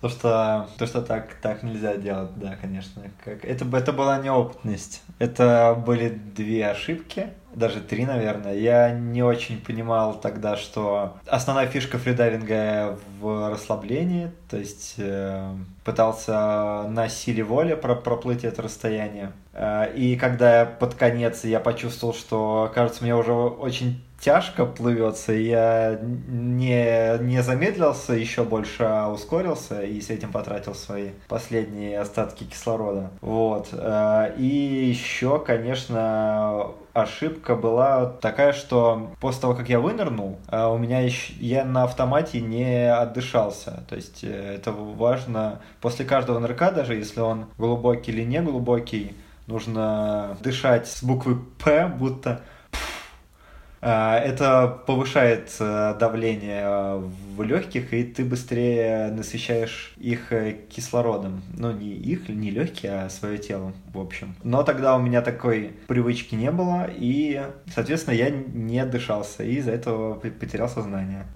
То 0.00 0.08
что, 0.08 0.66
то, 0.78 0.86
что 0.86 1.02
так, 1.02 1.34
так 1.42 1.62
нельзя 1.62 1.96
делать, 1.96 2.30
да, 2.36 2.56
конечно. 2.60 3.02
Как... 3.22 3.44
Это, 3.44 3.66
это 3.76 3.92
была 3.92 4.18
неопытность. 4.18 5.02
Это 5.18 5.80
были 5.86 6.08
две 6.08 6.68
ошибки, 6.68 7.28
даже 7.54 7.80
три, 7.80 8.06
наверное. 8.06 8.54
Я 8.54 8.90
не 8.92 9.22
очень 9.22 9.60
понимал 9.60 10.18
тогда, 10.18 10.56
что 10.56 11.18
основная 11.26 11.66
фишка 11.66 11.98
фридайвинга 11.98 12.98
в 13.20 13.50
расслаблении, 13.50 14.30
то 14.48 14.56
есть 14.56 14.94
э, 14.96 15.52
пытался 15.84 16.88
на 16.88 17.08
силе 17.08 17.42
воли 17.42 17.74
про- 17.74 17.96
проплыть 17.96 18.44
это 18.44 18.62
расстояние. 18.62 19.32
Э, 19.52 19.92
и 19.94 20.16
когда 20.16 20.64
под 20.64 20.94
конец 20.94 21.44
я 21.44 21.60
почувствовал, 21.60 22.14
что, 22.14 22.70
кажется, 22.74 23.02
мне 23.02 23.14
уже 23.14 23.32
очень 23.32 24.02
тяжко 24.20 24.66
плывется, 24.66 25.32
я 25.32 25.98
не, 26.00 27.18
не 27.22 27.42
замедлился 27.42 28.12
еще 28.12 28.44
больше, 28.44 28.84
а 28.84 29.08
ускорился 29.08 29.82
и 29.82 30.00
с 30.00 30.10
этим 30.10 30.30
потратил 30.30 30.74
свои 30.74 31.10
последние 31.28 31.98
остатки 31.98 32.44
кислорода. 32.44 33.10
Вот. 33.20 33.68
Э, 33.72 34.34
И 34.36 34.46
еще, 34.46 35.38
конечно, 35.38 36.68
ошибка 36.92 37.56
была 37.56 38.06
такая, 38.06 38.52
что 38.52 39.10
после 39.20 39.40
того, 39.40 39.54
как 39.54 39.68
я 39.68 39.80
вынырнул, 39.80 40.38
э, 40.48 40.66
у 40.66 40.76
меня 40.76 41.00
еще, 41.00 41.32
я 41.40 41.64
на 41.64 41.84
автомате 41.84 42.40
не 42.40 42.92
отдышался. 42.92 43.84
То 43.88 43.96
есть 43.96 44.22
э, 44.22 44.54
это 44.56 44.72
важно 44.72 45.60
после 45.80 46.04
каждого 46.04 46.38
нырка, 46.38 46.70
даже 46.70 46.94
если 46.94 47.20
он 47.20 47.46
глубокий 47.56 48.12
или 48.12 48.24
не 48.24 48.42
глубокий, 48.42 49.14
нужно 49.46 50.36
дышать 50.40 50.86
с 50.86 51.02
буквы 51.02 51.36
П, 51.58 51.86
будто 51.86 52.42
это 53.88 54.80
повышает 54.86 55.50
э, 55.58 55.94
давление 55.98 56.62
э, 56.64 57.02
в 57.40 57.42
легких, 57.42 57.92
и 57.94 58.04
ты 58.04 58.24
быстрее 58.24 59.10
насыщаешь 59.10 59.92
их 59.96 60.32
э, 60.32 60.58
кислородом. 60.68 61.42
Ну, 61.56 61.72
не 61.72 61.88
их, 61.88 62.28
не 62.28 62.50
легкие, 62.50 62.92
а 62.92 63.08
свое 63.08 63.38
тело, 63.38 63.72
в 63.92 63.98
общем. 63.98 64.36
Но 64.42 64.62
тогда 64.62 64.94
у 64.96 65.00
меня 65.00 65.22
такой 65.22 65.72
привычки 65.88 66.34
не 66.34 66.50
было, 66.50 66.88
и, 66.94 67.42
соответственно, 67.74 68.14
я 68.14 68.30
не 68.30 68.84
дышался, 68.84 69.42
и 69.42 69.54
из-за 69.54 69.72
этого 69.72 70.14
потерял 70.14 70.68
сознание. 70.68 71.26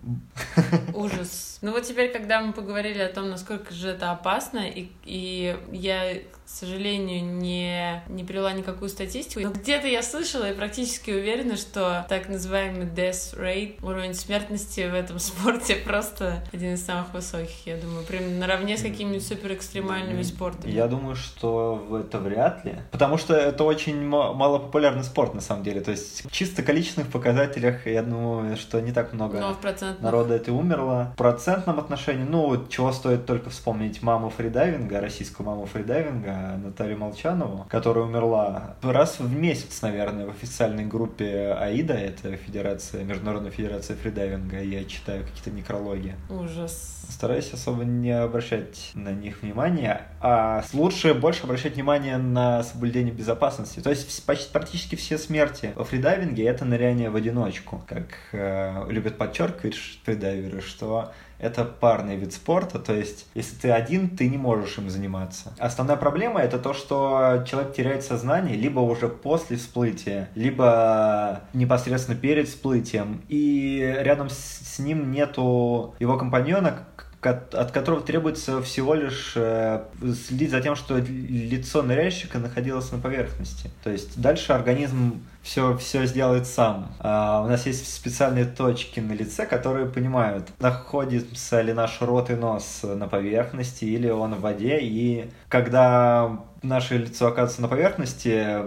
Ужас. 0.95 1.59
Ну 1.63 1.73
вот 1.73 1.85
теперь, 1.85 2.13
когда 2.13 2.43
мы 2.43 2.53
поговорили 2.53 3.01
о 3.01 3.09
том, 3.09 3.31
насколько 3.31 3.73
же 3.73 3.89
это 3.89 4.11
опасно, 4.11 4.69
и, 4.69 4.91
и 5.05 5.57
я, 5.73 6.15
к 6.15 6.49
сожалению, 6.49 7.25
не, 7.25 8.03
не 8.09 8.25
привела 8.25 8.53
никакую 8.53 8.91
статистику, 8.91 9.41
но 9.41 9.51
где-то 9.51 9.87
я 9.87 10.03
слышала 10.03 10.51
и 10.51 10.55
практически 10.55 11.11
уверена, 11.11 11.57
что 11.57 12.05
так 12.11 12.29
называемый 12.29 12.87
death 12.87 13.39
rate, 13.39 13.83
уровень 13.83 14.13
смертности 14.13 14.87
в 14.89 14.95
этом 14.95 15.19
спорте 15.19 15.77
просто 15.95 16.43
один 16.53 16.75
из 16.75 16.85
самых 16.85 17.15
высоких, 17.15 17.67
я 17.67 17.77
думаю, 17.77 18.05
прям 18.05 18.41
наравне 18.41 18.77
с 18.77 18.83
какими-нибудь 18.83 19.25
суперэкстремальными 19.25 20.23
спортами. 20.23 20.73
Я 20.73 20.89
думаю, 20.89 21.15
что 21.15 21.77
в 21.77 21.95
это 21.95 22.19
вряд 22.19 22.65
ли. 22.65 22.75
Потому 22.91 23.17
что 23.17 23.35
это 23.35 23.63
очень 23.63 24.05
ма- 24.05 24.33
малопопулярный 24.33 25.05
спорт, 25.05 25.35
на 25.35 25.41
самом 25.41 25.63
деле. 25.63 25.81
То 25.83 25.93
есть, 25.93 26.25
в 26.25 26.33
чисто 26.33 26.65
количественных 26.65 27.13
показателях, 27.13 27.87
я 27.87 28.03
думаю, 28.03 28.57
что 28.57 28.81
не 28.81 28.91
так 28.91 29.13
много 29.13 29.39
Но 29.39 29.55
в 29.55 29.59
процентном... 29.59 30.03
народа 30.03 30.35
это 30.35 30.53
умерло. 30.53 31.13
В 31.15 31.17
процентном 31.17 31.79
отношении, 31.79 32.25
ну, 32.25 32.67
чего 32.67 32.91
стоит 32.91 33.25
только 33.25 33.51
вспомнить 33.51 34.03
маму 34.03 34.31
фридайвинга, 34.31 35.01
российскую 35.01 35.47
маму 35.47 35.67
фридайвинга, 35.67 36.59
Наталью 36.61 36.99
Молчанову, 36.99 37.67
которая 37.71 38.05
умерла 38.05 38.75
раз 38.83 39.21
в 39.21 39.33
месяц, 39.33 39.81
наверное, 39.83 40.27
в 40.27 40.31
официальной 40.31 40.87
группе 40.87 41.57
АИДа, 41.57 41.95
это 41.95 42.37
Федерация, 42.37 43.05
Международная 43.05 43.53
Федерация 43.53 43.97
фридайвинга, 43.97 44.61
я 44.61 44.85
читаю 44.87 45.23
какие-то 45.23 45.51
некрологи. 45.75 46.15
Ужас. 46.31 47.07
Стараюсь 47.11 47.53
особо 47.53 47.85
не 47.85 48.11
обращать 48.11 48.93
на 48.95 49.11
них 49.11 49.43
внимания, 49.43 50.03
а 50.21 50.65
лучше 50.73 51.15
больше 51.15 51.45
обращать 51.45 51.75
внимание 51.75 52.17
на 52.17 52.63
соблюдение 52.63 53.13
безопасности. 53.13 53.81
То 53.81 53.91
есть 53.91 54.25
почти, 54.25 54.53
практически 54.53 54.95
все 54.97 55.19
смерти 55.19 55.73
во 55.77 55.85
фридайвинге 55.85 56.45
это 56.47 56.65
ныряние 56.65 57.11
в 57.11 57.17
одиночку, 57.17 57.83
как 57.87 58.09
э, 58.33 58.85
любят 58.89 59.19
подчеркивать 59.19 59.77
фридайверы, 60.05 60.61
что 60.61 61.13
это 61.45 61.65
парный 61.65 62.17
вид 62.17 62.33
спорта, 62.33 62.79
то 62.79 62.95
есть 62.95 63.27
если 63.35 63.57
ты 63.57 63.71
один, 63.71 64.17
ты 64.17 64.29
не 64.29 64.39
можешь 64.39 64.79
им 64.79 64.89
заниматься. 64.89 65.53
Основная 65.59 65.97
проблема 65.97 66.41
это 66.41 66.59
то, 66.59 66.73
что 66.73 67.45
человек 67.47 67.75
теряет 67.75 68.03
сознание 68.03 68.57
либо 68.57 68.81
уже 68.81 69.09
после 69.09 69.57
всплытия, 69.57 70.31
либо 70.35 71.43
непосредственно 71.53 72.19
перед 72.19 72.49
всплытием, 72.49 73.23
и 73.29 73.97
рядом 74.01 74.31
с, 74.31 74.37
с 74.37 74.79
ним 74.79 75.11
нету 75.11 75.95
его 75.99 76.17
компаньона, 76.17 76.87
от 77.23 77.71
которого 77.71 78.03
требуется 78.03 78.61
всего 78.63 78.95
лишь 78.95 79.33
э, 79.37 79.85
следить 80.27 80.51
за 80.51 80.61
тем, 80.61 80.77
что 80.77 80.99
лицо 80.99 81.83
ныряльщика 81.83 82.39
находилось 82.39 82.93
на 82.93 82.99
поверхности. 82.99 83.71
То 83.83 83.91
есть 83.91 84.21
дальше 84.21 84.53
организм 84.53 85.23
все, 85.45 85.77
все 85.77 86.07
сделает 86.07 86.47
сам. 86.47 86.91
А 86.99 87.43
у 87.43 87.47
нас 87.47 87.67
есть 87.67 87.95
специальные 87.95 88.47
точки 88.47 88.99
на 88.99 89.13
лице, 89.13 89.45
которые 89.47 89.87
понимают, 89.87 90.49
находится 90.59 91.61
ли 91.61 91.75
наш 91.75 92.01
рот 92.01 92.31
и 92.31 92.35
нос 92.35 92.81
на 92.83 93.07
поверхности 93.07 93.85
или 93.85 94.09
он 94.09 94.35
в 94.35 94.41
воде. 94.41 94.79
И 94.81 95.31
когда 95.51 96.41
наше 96.63 96.97
лицо 96.97 97.27
оказывается 97.27 97.61
на 97.61 97.69
поверхности, 97.69 98.63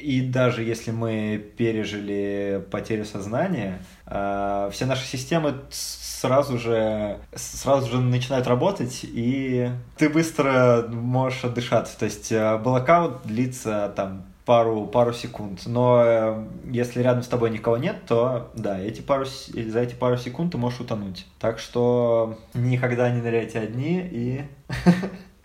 и 0.00 0.22
даже 0.22 0.62
если 0.62 0.92
мы 0.92 1.44
пережили 1.58 2.66
потерю 2.70 3.04
сознания, 3.04 3.82
а, 4.06 4.70
все 4.70 4.86
наши 4.86 5.06
системы 5.06 5.56
сразу 5.70 6.58
же, 6.58 7.18
сразу 7.34 7.90
же 7.90 8.00
начинают 8.00 8.46
работать, 8.46 9.00
и 9.02 9.68
ты 9.98 10.08
быстро 10.08 10.86
можешь 10.90 11.44
отдышаться. 11.44 11.98
То 11.98 12.06
есть 12.06 12.32
э, 12.32 12.56
блокаут 12.56 13.26
длится 13.26 13.92
там 13.94 14.24
пару, 14.44 14.86
пару 14.86 15.12
секунд. 15.12 15.62
Но 15.66 16.02
э, 16.04 16.46
если 16.70 17.02
рядом 17.02 17.22
с 17.22 17.28
тобой 17.28 17.50
никого 17.50 17.76
нет, 17.76 17.96
то 18.06 18.50
да, 18.54 18.78
эти 18.78 19.00
пару, 19.00 19.24
за 19.24 19.80
эти 19.80 19.94
пару 19.94 20.16
секунд 20.16 20.52
ты 20.52 20.58
можешь 20.58 20.80
утонуть. 20.80 21.26
Так 21.38 21.58
что 21.58 22.38
никогда 22.54 23.10
не 23.10 23.20
ныряйте 23.20 23.58
одни 23.58 24.00
и... 24.00 24.44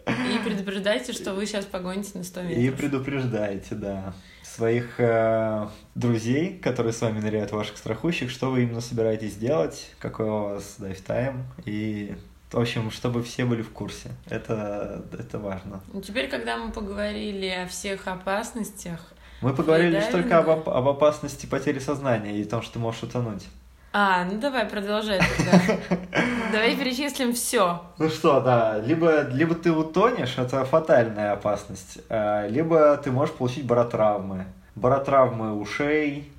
И 0.08 0.44
предупреждайте, 0.44 1.14
что 1.14 1.34
вы 1.34 1.46
сейчас 1.46 1.66
погоните 1.66 2.18
на 2.18 2.24
100 2.24 2.42
метров. 2.42 2.58
И 2.58 2.70
предупреждайте, 2.72 3.76
да 3.76 4.14
своих 4.60 5.00
э, 5.00 5.68
друзей, 5.96 6.58
которые 6.58 6.92
с 6.92 7.02
вами 7.02 7.20
ныряют, 7.20 7.52
ваших 7.52 7.78
страхующих, 7.78 8.30
что 8.30 8.52
вы 8.52 8.64
именно 8.64 8.82
собираетесь 8.82 9.36
делать, 9.36 9.92
какой 10.00 10.30
у 10.30 10.44
вас 10.44 10.76
дайв-тайм, 10.80 11.44
и 11.66 12.16
в 12.52 12.60
общем, 12.60 12.90
чтобы 12.92 13.24
все 13.24 13.46
были 13.46 13.62
в 13.62 13.72
курсе. 13.72 14.10
Это, 14.28 15.04
это 15.18 15.40
важно. 15.40 15.82
Ну, 15.94 16.02
теперь, 16.02 16.30
когда 16.30 16.58
мы 16.58 16.72
поговорили 16.72 17.48
о 17.48 17.68
всех 17.68 18.08
опасностях... 18.08 19.00
Мы 19.42 19.54
поговорили 19.54 19.96
лишь 19.96 20.06
только 20.06 20.40
об, 20.40 20.68
об 20.68 20.88
опасности 20.88 21.46
потери 21.46 21.80
сознания 21.80 22.38
и 22.38 22.44
том, 22.44 22.62
что 22.62 22.74
ты 22.74 22.80
можешь 22.80 23.04
утонуть. 23.04 23.48
А, 23.92 24.24
ну 24.26 24.40
давай, 24.40 24.66
продолжай 24.66 25.20
тогда. 25.20 25.78
Давай 26.52 26.76
перечислим 26.76 27.34
все. 27.34 27.82
Ну 27.98 28.10
что, 28.10 28.40
да, 28.40 28.78
либо, 28.80 29.22
либо 29.30 29.56
ты 29.56 29.72
утонешь, 29.72 30.38
это 30.38 30.64
фатальная 30.66 31.32
опасность, 31.34 32.00
а, 32.08 32.48
либо 32.48 32.98
ты 32.98 33.12
можешь 33.12 33.34
получить 33.34 33.66
баротравмы. 33.66 34.46
Баротравмы 34.76 35.56
ушей, 35.56 36.32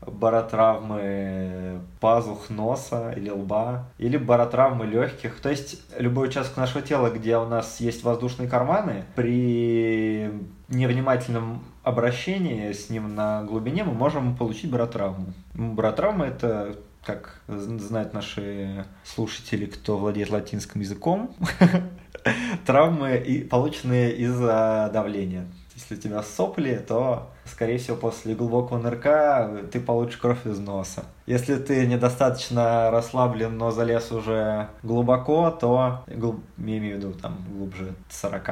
баротравмы 0.00 1.80
пазух 2.00 2.50
носа 2.50 3.12
или 3.16 3.30
лба, 3.30 3.88
или 3.98 4.16
баротравмы 4.16 4.86
легких. 4.86 5.40
То 5.40 5.48
есть 5.48 5.82
любой 5.98 6.28
участок 6.28 6.56
нашего 6.56 6.82
тела, 6.82 7.10
где 7.10 7.36
у 7.36 7.46
нас 7.46 7.80
есть 7.80 8.04
воздушные 8.04 8.48
карманы, 8.48 9.04
при 9.14 10.30
невнимательном 10.68 11.62
обращении 11.82 12.72
с 12.72 12.90
ним 12.90 13.14
на 13.14 13.44
глубине 13.44 13.84
мы 13.84 13.92
можем 13.92 14.36
получить 14.36 14.70
баротравму. 14.70 15.32
Баротравма 15.54 16.26
это 16.26 16.76
как 17.04 17.40
знают 17.46 18.12
наши 18.14 18.84
слушатели, 19.04 19.66
кто 19.66 19.96
владеет 19.96 20.30
латинским 20.30 20.80
языком, 20.80 21.36
травмы, 22.66 23.46
полученные 23.48 24.16
из-за 24.16 24.90
давления. 24.92 25.46
Если 25.76 25.94
у 25.94 25.98
тебя 25.98 26.22
сопли, 26.22 26.82
то, 26.88 27.30
скорее 27.44 27.76
всего, 27.76 27.98
после 27.98 28.34
глубокого 28.34 28.78
нырка 28.78 29.62
ты 29.70 29.78
получишь 29.78 30.16
кровь 30.16 30.46
из 30.46 30.58
носа. 30.58 31.04
Если 31.26 31.56
ты 31.56 31.86
недостаточно 31.86 32.90
расслаблен, 32.90 33.58
но 33.58 33.70
залез 33.70 34.10
уже 34.10 34.68
глубоко, 34.82 35.50
то, 35.50 36.02
я 36.06 36.14
имею 36.56 36.96
в 36.96 36.98
виду, 36.98 37.12
там, 37.12 37.44
глубже 37.50 37.94
40 38.08 38.48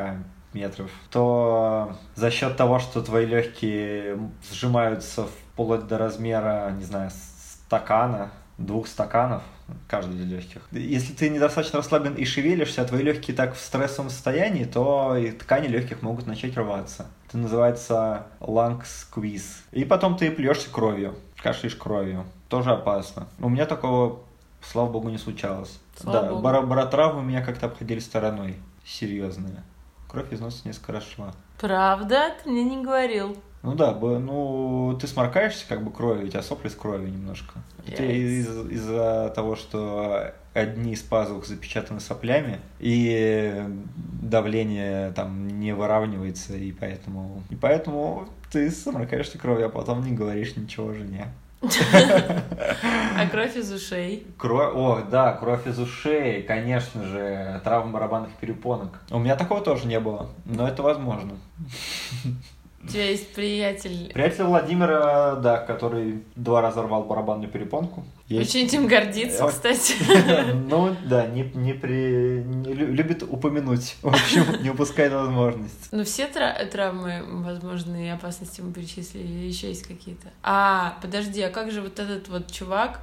метров, 0.52 0.90
то 1.10 1.96
за 2.14 2.30
счет 2.30 2.58
того, 2.58 2.78
что 2.78 3.02
твои 3.02 3.24
легкие 3.24 4.18
сжимаются 4.52 5.24
вплоть 5.24 5.86
до 5.86 5.96
размера, 5.96 6.72
не 6.76 6.84
знаю, 6.84 7.10
стакана, 7.10 8.32
двух 8.58 8.86
стаканов, 8.86 9.42
каждый 9.88 10.20
из 10.20 10.26
легких. 10.26 10.62
Если 10.72 11.12
ты 11.12 11.28
недостаточно 11.28 11.78
расслаблен 11.78 12.14
и 12.14 12.24
шевелишься, 12.24 12.82
а 12.82 12.84
твои 12.84 13.02
легкие 13.02 13.36
так 13.36 13.54
в 13.54 13.60
стрессовом 13.60 14.10
состоянии, 14.10 14.64
то 14.64 15.16
и 15.16 15.30
ткани 15.30 15.68
легких 15.68 16.02
могут 16.02 16.26
начать 16.26 16.56
рваться. 16.56 17.06
Это 17.28 17.38
называется 17.38 18.26
squeeze. 18.40 19.62
И 19.72 19.84
потом 19.84 20.16
ты 20.16 20.30
плюешься 20.30 20.70
кровью, 20.70 21.16
кашляешь 21.42 21.76
кровью. 21.76 22.24
Тоже 22.48 22.70
опасно. 22.70 23.26
У 23.40 23.48
меня 23.48 23.66
такого, 23.66 24.20
слава 24.62 24.90
богу, 24.90 25.08
не 25.08 25.18
случалось. 25.18 25.80
Слава 25.96 26.20
да, 26.20 26.28
богу. 26.30 26.42
Бар 26.42 26.66
баротравмы 26.66 27.22
меня 27.22 27.44
как-то 27.44 27.66
обходили 27.66 27.98
стороной. 27.98 28.56
Серьезные. 28.84 29.62
Кровь 30.08 30.32
из 30.32 30.40
носа 30.40 30.60
несколько 30.68 30.92
раз 30.92 31.04
шла. 31.04 31.32
Правда? 31.58 32.34
Ты 32.42 32.50
мне 32.50 32.62
не 32.64 32.82
говорил. 32.82 33.36
Ну 33.64 33.74
да, 33.74 33.92
ну 33.94 34.96
ты 35.00 35.06
сморкаешься 35.06 35.64
как 35.66 35.82
бы 35.82 35.90
кровью, 35.90 36.26
у 36.26 36.28
тебя 36.28 36.42
сопли 36.42 36.68
с 36.68 36.74
кровью 36.74 37.10
немножко. 37.10 37.54
Yes. 37.86 38.70
Из-за 38.70 39.32
того, 39.34 39.56
что 39.56 40.34
одни 40.52 40.92
из 40.92 41.00
пазух 41.00 41.46
запечатаны 41.46 41.98
соплями, 42.00 42.60
и 42.78 43.64
давление 43.96 45.12
там 45.12 45.48
не 45.48 45.74
выравнивается, 45.74 46.54
и 46.56 46.72
поэтому, 46.72 47.42
и 47.48 47.56
поэтому 47.56 48.28
ты 48.52 48.70
сморкаешься 48.70 49.38
кровью, 49.38 49.66
а 49.66 49.70
потом 49.70 50.04
не 50.04 50.12
говоришь 50.12 50.56
ничего 50.56 50.92
жене. 50.92 51.28
А 53.16 53.26
кровь 53.28 53.56
из 53.56 53.72
ушей? 53.72 54.26
Кровь, 54.36 54.72
о, 54.74 55.02
да, 55.08 55.32
кровь 55.32 55.66
из 55.66 55.78
ушей, 55.78 56.42
конечно 56.42 57.02
же, 57.04 57.60
травма 57.64 57.92
барабанных 57.92 58.32
перепонок. 58.32 59.00
У 59.10 59.18
меня 59.18 59.36
такого 59.36 59.62
тоже 59.62 59.86
не 59.86 60.00
было, 60.00 60.28
но 60.44 60.68
это 60.68 60.82
возможно. 60.82 61.32
У 62.84 62.86
тебя 62.86 63.10
есть 63.10 63.32
приятель... 63.34 64.12
Приятель 64.12 64.44
Владимира, 64.44 65.36
да, 65.36 65.58
который 65.58 66.22
два 66.36 66.60
раза 66.60 66.82
рвал 66.82 67.04
барабанную 67.04 67.50
перепонку. 67.50 68.04
Есть... 68.28 68.50
Очень 68.50 68.66
этим 68.66 68.86
гордится, 68.86 69.46
кстати. 69.48 69.94
Ну, 70.54 70.94
да, 71.04 71.26
не, 71.26 71.42
не 71.54 71.72
при... 71.72 72.42
Не, 72.42 72.72
любит 72.72 73.22
упомянуть. 73.22 73.96
В 74.02 74.08
общем, 74.08 74.62
не 74.62 74.70
упускает 74.70 75.12
возможность. 75.12 75.88
Ну, 75.92 76.04
все 76.04 76.26
тра- 76.26 76.58
травмы, 76.70 77.22
возможные 77.26 78.14
опасности 78.14 78.60
мы 78.60 78.72
перечислили, 78.72 79.26
или 79.26 79.46
еще 79.46 79.68
есть 79.68 79.86
какие-то? 79.86 80.28
А, 80.42 80.98
подожди, 81.00 81.40
а 81.42 81.50
как 81.50 81.70
же 81.70 81.80
вот 81.80 81.98
этот 81.98 82.28
вот 82.28 82.50
чувак, 82.50 83.00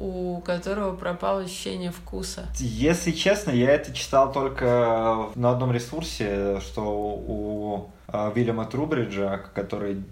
у 0.00 0.40
которого 0.40 0.96
пропало 0.96 1.42
ощущение 1.42 1.92
вкуса. 1.92 2.48
Если 2.58 3.12
честно, 3.12 3.50
я 3.50 3.70
это 3.70 3.92
читал 3.92 4.32
только 4.32 5.28
на 5.34 5.50
одном 5.50 5.72
ресурсе, 5.72 6.60
что 6.60 6.82
у 6.82 7.90
а, 8.08 8.32
Вильяма 8.34 8.64
Трубриджа, 8.64 9.38
который 9.54 10.02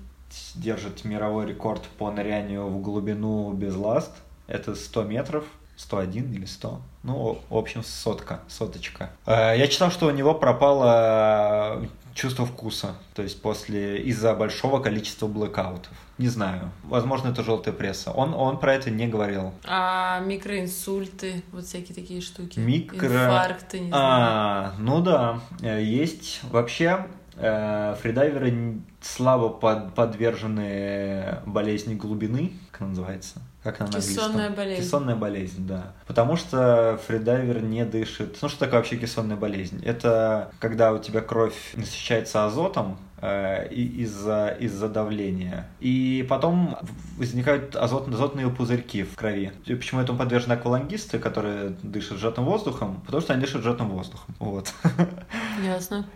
держит 0.55 1.05
мировой 1.05 1.47
рекорд 1.47 1.83
по 1.99 2.11
нырянию 2.11 2.67
в 2.67 2.83
глубину 2.83 3.53
без 3.53 3.75
ласт. 3.75 4.13
Это 4.47 4.75
100 4.75 5.05
метров, 5.05 5.45
101 5.77 6.33
или 6.35 6.45
100. 6.45 6.81
Ну, 7.05 7.39
в 7.49 7.57
общем, 7.57 7.83
сотка, 7.83 8.41
соточка. 8.49 9.11
А, 9.25 9.55
я 9.55 9.67
читал, 9.69 9.91
что 9.91 10.07
у 10.07 10.11
него 10.11 10.35
пропало 10.35 11.89
чувство 12.15 12.45
вкуса, 12.45 12.95
то 13.15 13.23
есть 13.23 13.41
после 13.41 14.03
из-за 14.03 14.35
большого 14.35 14.81
количества 14.81 15.29
блэкаутов. 15.29 15.93
Не 16.19 16.29
знаю, 16.29 16.73
возможно, 16.83 17.29
это 17.29 17.45
желтая 17.45 17.73
пресса. 17.73 18.11
Он, 18.11 18.35
он 18.35 18.59
про 18.59 18.75
это 18.75 18.91
не 18.91 19.07
говорил. 19.07 19.53
А 19.65 20.19
микроинсульты, 20.21 21.43
вот 21.53 21.65
всякие 21.65 21.95
такие 21.95 22.21
штуки. 22.21 22.59
Микро... 22.59 23.07
Инфаркты, 23.07 23.79
не 23.79 23.89
знаю. 23.89 24.05
А, 24.05 24.75
ну 24.79 25.01
да, 25.01 25.41
есть. 25.61 26.41
Вообще, 26.51 27.07
Э, 27.28 27.28
фридайверы 27.39 28.81
слабо 29.01 29.51
под, 29.51 29.95
подвержены 29.95 31.39
болезни 31.47 31.95
глубины, 31.95 32.53
как 32.71 32.83
она 32.83 32.91
называется? 32.91 33.41
Как 33.63 33.81
она 33.81 33.91
Кессонная 33.91 34.51
болезнь. 34.51 34.83
Кессонная 34.83 35.17
болезнь, 35.17 35.67
да. 35.67 35.93
Потому 36.07 36.37
что 36.37 36.99
фридайвер 37.07 37.61
не 37.63 37.85
дышит. 37.85 38.39
Ну, 38.41 38.49
что 38.49 38.61
такое 38.61 38.79
вообще 38.79 38.97
кессонная 38.97 39.37
болезнь? 39.37 39.83
Это 39.85 40.53
когда 40.61 40.93
у 40.93 40.99
тебя 40.99 41.21
кровь 41.21 41.57
насыщается 41.75 42.47
азотом, 42.47 42.99
э, 43.21 43.69
из-за 43.73 44.57
из-за 44.61 44.89
давления. 44.89 45.67
И 45.81 46.25
потом 46.29 46.77
возникают 47.17 47.75
азот, 47.75 48.09
азотные 48.09 48.49
пузырьки 48.51 49.03
в 49.03 49.17
крови. 49.17 49.53
И 49.67 49.75
почему 49.75 50.01
этому 50.01 50.19
подвержены 50.19 50.53
аквалангисты, 50.53 51.19
которые 51.19 51.71
дышат 51.83 52.19
сжатым 52.19 52.45
воздухом? 52.45 53.03
Потому 53.07 53.21
что 53.21 53.33
они 53.33 53.43
дышат 53.43 53.63
сжатым 53.63 53.89
воздухом. 53.89 54.35
Вот. 54.39 54.73
Ясно. 55.63 56.07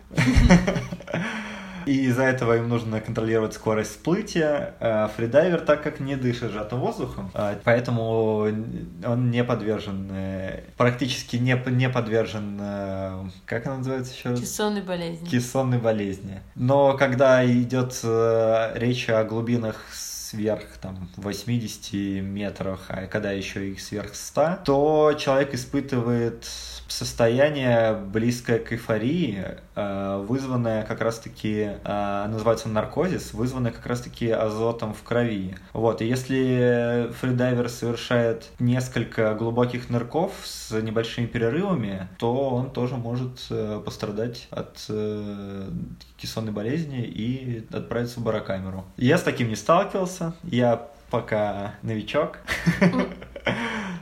И 1.86 2.06
из-за 2.06 2.22
этого 2.22 2.56
им 2.56 2.68
нужно 2.68 3.00
контролировать 3.00 3.54
скорость 3.54 3.90
всплытия. 3.90 4.74
А 4.80 5.08
фридайвер, 5.08 5.60
так 5.60 5.82
как 5.82 6.00
не 6.00 6.16
дышит 6.16 6.52
сжатым 6.52 6.80
воздухом, 6.80 7.30
а, 7.34 7.58
поэтому 7.64 8.46
он 9.04 9.30
не 9.30 9.42
подвержен, 9.44 10.08
э, 10.12 10.64
практически 10.76 11.36
не, 11.36 11.60
не 11.70 11.88
подвержен, 11.88 12.58
э, 12.60 13.24
как 13.46 13.66
она 13.66 13.78
называется 13.78 14.12
еще? 14.14 14.36
Кессонной 14.36 14.82
болезни. 14.82 15.26
Кессонной 15.26 15.78
болезни. 15.78 16.40
Но 16.54 16.96
когда 16.96 17.44
идет 17.44 17.98
э, 18.04 18.72
речь 18.76 19.08
о 19.08 19.24
глубинах 19.24 19.84
сверх 19.92 20.78
там 20.80 21.10
80 21.16 22.22
метрах, 22.22 22.86
а 22.88 23.06
когда 23.06 23.32
еще 23.32 23.68
и 23.68 23.76
сверх 23.76 24.14
100, 24.14 24.60
то 24.64 25.12
человек 25.18 25.52
испытывает 25.54 26.46
состояние 26.92 27.94
близкое 27.94 28.58
к 28.58 28.72
эйфории, 28.72 29.44
э, 29.74 30.24
вызванное 30.28 30.84
как 30.84 31.00
раз-таки, 31.00 31.70
э, 31.82 32.26
называется 32.28 32.68
наркозис, 32.68 33.32
вызванное 33.32 33.72
как 33.72 33.86
раз-таки 33.86 34.30
азотом 34.30 34.92
в 34.92 35.02
крови. 35.02 35.56
Вот, 35.72 36.02
и 36.02 36.06
если 36.06 37.10
фридайвер 37.20 37.68
совершает 37.68 38.50
несколько 38.58 39.34
глубоких 39.34 39.88
нырков 39.90 40.32
с 40.44 40.70
небольшими 40.80 41.26
перерывами, 41.26 42.08
то 42.18 42.50
он 42.50 42.70
тоже 42.70 42.96
может 42.96 43.46
э, 43.50 43.80
пострадать 43.84 44.48
от 44.50 44.78
кессонной 46.16 46.52
болезни 46.52 47.02
и 47.02 47.66
отправиться 47.72 48.20
в 48.20 48.22
барокамеру. 48.22 48.84
Я 48.96 49.18
с 49.18 49.22
таким 49.22 49.48
не 49.48 49.56
сталкивался, 49.56 50.34
я 50.44 50.88
пока 51.10 51.74
новичок. 51.82 52.38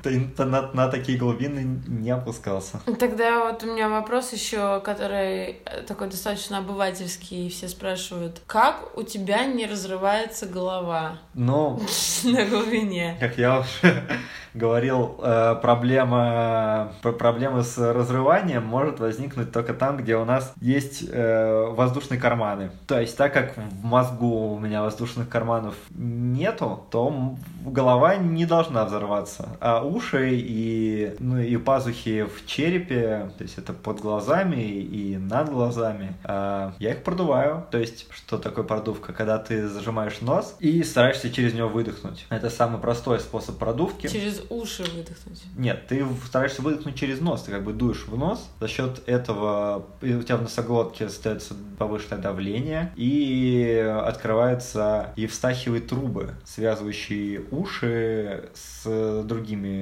На, 0.04 0.72
на 0.72 0.88
такие 0.88 1.18
глубины 1.18 1.80
не 1.86 2.10
опускался. 2.10 2.80
Тогда 2.98 3.44
вот 3.44 3.62
у 3.62 3.66
меня 3.66 3.88
вопрос 3.88 4.32
еще, 4.32 4.80
который 4.80 5.60
такой 5.86 6.08
достаточно 6.08 6.58
обывательский, 6.58 7.46
и 7.46 7.50
все 7.50 7.68
спрашивают, 7.68 8.42
как 8.46 8.96
у 8.96 9.02
тебя 9.02 9.44
не 9.44 9.66
разрывается 9.66 10.46
голова? 10.46 11.18
Ну, 11.34 11.80
на 12.24 12.44
глубине. 12.46 13.16
Как 13.20 13.38
я 13.38 13.60
уже 13.60 14.02
говорил, 14.54 15.16
э, 15.22 15.56
проблема, 15.60 16.92
проблема 17.02 17.62
с 17.62 17.78
разрыванием 17.78 18.64
может 18.64 19.00
возникнуть 19.00 19.52
только 19.52 19.74
там, 19.74 19.96
где 19.96 20.16
у 20.16 20.24
нас 20.24 20.52
есть 20.60 21.04
э, 21.08 21.66
воздушные 21.70 22.20
карманы. 22.20 22.70
То 22.86 23.00
есть, 23.00 23.16
так 23.16 23.32
как 23.32 23.56
в 23.56 23.84
мозгу 23.84 24.54
у 24.54 24.58
меня 24.58 24.82
воздушных 24.82 25.28
карманов 25.28 25.74
нету, 25.90 26.84
то 26.90 27.36
голова 27.64 28.16
не 28.16 28.46
должна 28.46 28.84
взорваться. 28.84 29.48
А 29.60 29.82
уши 29.90 30.30
и, 30.32 31.14
ну, 31.18 31.38
и 31.38 31.56
пазухи 31.56 32.24
в 32.24 32.46
черепе, 32.46 33.30
то 33.36 33.44
есть 33.44 33.58
это 33.58 33.72
под 33.72 34.00
глазами 34.00 34.60
и 34.60 35.16
над 35.16 35.50
глазами, 35.50 36.14
э, 36.24 36.72
я 36.78 36.90
их 36.90 37.02
продуваю. 37.02 37.66
То 37.70 37.78
есть, 37.78 38.06
что 38.10 38.38
такое 38.38 38.64
продувка? 38.64 39.12
Когда 39.12 39.38
ты 39.38 39.68
зажимаешь 39.68 40.20
нос 40.20 40.56
и 40.60 40.82
стараешься 40.82 41.30
через 41.30 41.54
него 41.54 41.68
выдохнуть. 41.68 42.26
Это 42.30 42.50
самый 42.50 42.80
простой 42.80 43.20
способ 43.20 43.58
продувки. 43.58 44.06
Через 44.06 44.42
уши 44.50 44.82
выдохнуть? 44.82 45.42
Нет, 45.56 45.86
ты 45.88 46.04
стараешься 46.26 46.62
выдохнуть 46.62 46.94
через 46.94 47.20
нос, 47.20 47.42
ты 47.42 47.50
как 47.50 47.64
бы 47.64 47.72
дуешь 47.72 48.06
в 48.06 48.16
нос, 48.16 48.48
за 48.60 48.68
счет 48.68 49.02
этого 49.06 49.86
у 50.02 50.22
тебя 50.22 50.36
в 50.36 50.42
носоглотке 50.42 51.06
остается 51.06 51.54
повышенное 51.78 52.20
давление, 52.20 52.92
и 52.96 53.76
открываются 54.04 55.12
евстахиевые 55.16 55.82
трубы, 55.82 56.34
связывающие 56.44 57.42
уши 57.50 58.50
с 58.54 59.22
другими, 59.24 59.79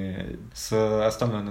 с 0.55 1.07
остальной 1.07 1.43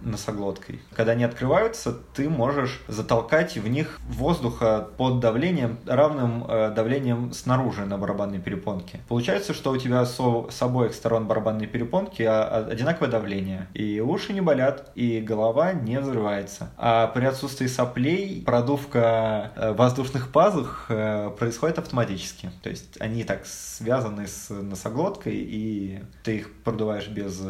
носоглоткой. 0.00 0.80
Когда 0.94 1.12
они 1.12 1.24
открываются, 1.24 1.92
ты 2.14 2.28
можешь 2.28 2.80
затолкать 2.88 3.56
в 3.56 3.68
них 3.68 3.98
воздуха 4.08 4.88
под 4.96 5.20
давлением, 5.20 5.78
равным 5.86 6.44
э, 6.48 6.72
давлением 6.74 7.32
снаружи 7.32 7.84
на 7.84 7.98
барабанной 7.98 8.38
перепонке. 8.38 9.00
Получается, 9.08 9.54
что 9.54 9.70
у 9.70 9.76
тебя 9.76 10.04
с 10.04 10.62
обоих 10.62 10.94
сторон 10.94 11.26
барабанной 11.26 11.66
перепонки 11.66 12.22
а, 12.22 12.66
одинаковое 12.70 13.10
давление. 13.10 13.68
И 13.74 14.00
уши 14.00 14.32
не 14.32 14.40
болят, 14.40 14.90
и 14.94 15.20
голова 15.20 15.72
не 15.72 15.98
взрывается. 16.00 16.70
А 16.76 17.06
при 17.08 17.24
отсутствии 17.24 17.66
соплей 17.66 18.42
продувка 18.44 19.52
э, 19.56 19.72
воздушных 19.72 20.30
пазух 20.30 20.86
э, 20.88 21.30
происходит 21.38 21.78
автоматически. 21.78 22.50
То 22.62 22.70
есть 22.70 23.00
они 23.00 23.24
так 23.24 23.46
связаны 23.46 24.26
с 24.26 24.50
носоглоткой, 24.50 25.34
и 25.36 26.00
ты 26.22 26.36
их 26.36 26.62
продуваешь 26.62 27.08
без 27.08 27.40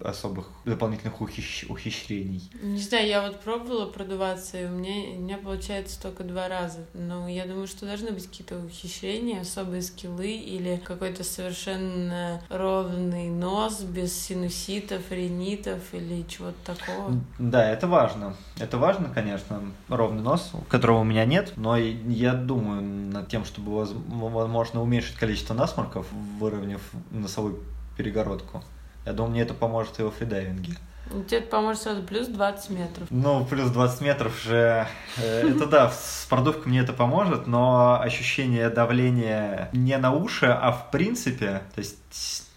особых 0.00 0.48
дополнительных 0.64 1.20
ухищ... 1.20 1.64
ухищрений. 1.68 2.50
Не 2.62 2.80
знаю, 2.80 3.08
я 3.08 3.22
вот 3.22 3.40
пробовала 3.40 3.86
продуваться, 3.86 4.60
и 4.60 4.64
у 4.64 4.70
меня, 4.70 5.16
у 5.16 5.20
меня 5.20 5.38
получается 5.38 6.00
только 6.00 6.24
два 6.24 6.48
раза. 6.48 6.86
Но 6.94 7.28
я 7.28 7.46
думаю, 7.46 7.66
что 7.66 7.86
должны 7.86 8.10
быть 8.10 8.26
какие-то 8.26 8.58
ухищрения, 8.58 9.40
особые 9.40 9.82
скиллы 9.82 10.32
или 10.32 10.80
какой-то 10.84 11.24
совершенно 11.24 12.42
ровный 12.48 13.28
нос 13.28 13.82
без 13.82 14.12
синуситов, 14.12 15.10
ринитов 15.10 15.80
или 15.92 16.24
чего-то 16.28 16.74
такого. 16.74 17.20
Да, 17.38 17.68
это 17.70 17.86
важно. 17.86 18.36
Это 18.58 18.78
важно, 18.78 19.08
конечно, 19.08 19.62
ровный 19.88 20.22
нос, 20.22 20.52
которого 20.68 21.00
у 21.00 21.04
меня 21.04 21.24
нет, 21.24 21.52
но 21.56 21.76
я 21.76 22.34
думаю 22.34 22.82
над 22.82 23.28
тем, 23.28 23.44
чтобы 23.44 23.84
возможно 23.84 24.82
уменьшить 24.82 25.16
количество 25.16 25.54
насморков, 25.54 26.06
выровняв 26.38 26.80
носовую 27.10 27.60
перегородку. 27.96 28.62
Я 29.06 29.12
думаю, 29.12 29.32
мне 29.32 29.42
это 29.42 29.54
поможет 29.54 29.98
и 30.00 30.02
во 30.02 30.10
фридайвинге. 30.10 30.74
Тебе 31.26 31.38
это 31.38 31.48
поможет 31.48 31.82
сразу 31.82 32.02
плюс 32.02 32.28
20 32.28 32.70
метров. 32.70 33.08
Ну, 33.10 33.44
плюс 33.44 33.70
20 33.70 34.00
метров 34.00 34.40
же... 34.42 34.86
Э, 35.16 35.48
это 35.48 35.66
да, 35.66 35.90
с 35.90 36.26
продувкой 36.30 36.70
мне 36.70 36.80
это 36.80 36.92
поможет, 36.92 37.48
но 37.48 38.00
ощущение 38.00 38.70
давления 38.70 39.70
не 39.72 39.96
на 39.98 40.12
уши, 40.12 40.46
а 40.46 40.70
в 40.70 40.90
принципе, 40.92 41.62
то 41.74 41.80
есть 41.80 41.96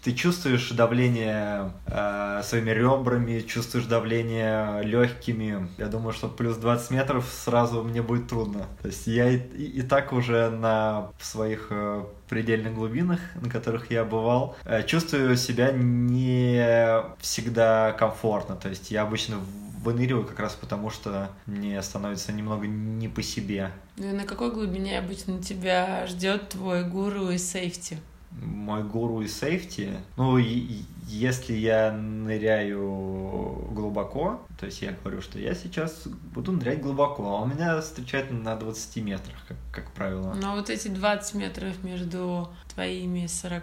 ты 0.04 0.12
чувствуешь 0.12 0.70
давление 0.70 1.72
э, 1.86 2.42
своими 2.44 2.70
ребрами, 2.70 3.40
чувствуешь 3.40 3.86
давление 3.86 4.82
легкими. 4.82 5.68
Я 5.78 5.86
думаю, 5.86 6.12
что 6.12 6.28
плюс 6.28 6.56
20 6.56 6.90
метров 6.90 7.26
сразу 7.26 7.82
мне 7.82 8.02
будет 8.02 8.28
трудно. 8.28 8.66
То 8.82 8.88
есть 8.88 9.06
я 9.06 9.30
и, 9.30 9.38
и, 9.38 9.80
и 9.80 9.82
так 9.82 10.12
уже 10.12 10.50
на 10.50 11.08
своих 11.18 11.68
э, 11.70 12.04
предельных 12.34 12.74
глубинах, 12.74 13.20
на 13.40 13.48
которых 13.48 13.92
я 13.92 14.04
бывал, 14.04 14.56
э, 14.64 14.82
чувствую 14.82 15.36
себя 15.36 15.70
не 15.72 17.00
всегда 17.20 17.92
комфортно. 17.92 18.56
То 18.56 18.68
есть 18.68 18.90
я 18.90 19.02
обычно 19.02 19.36
выныриваю 19.84 20.26
как 20.26 20.40
раз 20.40 20.54
потому, 20.54 20.90
что 20.90 21.30
мне 21.46 21.80
становится 21.80 22.32
немного 22.32 22.66
не 22.66 23.08
по 23.08 23.22
себе. 23.22 23.70
Ну 23.98 24.10
и 24.10 24.12
на 24.12 24.24
какой 24.24 24.50
глубине 24.50 24.98
обычно 24.98 25.40
тебя 25.40 26.08
ждет 26.08 26.48
твой 26.48 26.82
гуру 26.82 27.30
и 27.30 27.38
сейфти? 27.38 27.98
Мой 28.40 28.82
гуру 28.82 29.22
и 29.22 29.28
сейфти. 29.28 29.92
Ну, 30.16 30.38
и, 30.38 30.82
если 31.06 31.52
я 31.52 31.92
ныряю 31.92 33.68
глубоко, 33.70 34.40
то 34.58 34.66
есть 34.66 34.82
я 34.82 34.92
говорю, 34.92 35.20
что 35.20 35.38
я 35.38 35.54
сейчас 35.54 36.06
буду 36.34 36.52
нырять 36.52 36.80
глубоко, 36.80 37.36
а 37.36 37.42
у 37.42 37.46
меня 37.46 37.80
встречает 37.80 38.30
на 38.30 38.56
20 38.56 38.96
метрах, 39.04 39.36
как, 39.46 39.56
как 39.72 39.92
правило. 39.92 40.34
Ну, 40.34 40.52
а 40.52 40.54
вот 40.54 40.70
эти 40.70 40.88
20 40.88 41.34
метров 41.34 41.82
между 41.84 42.48
твоими 42.72 43.26
40... 43.26 43.62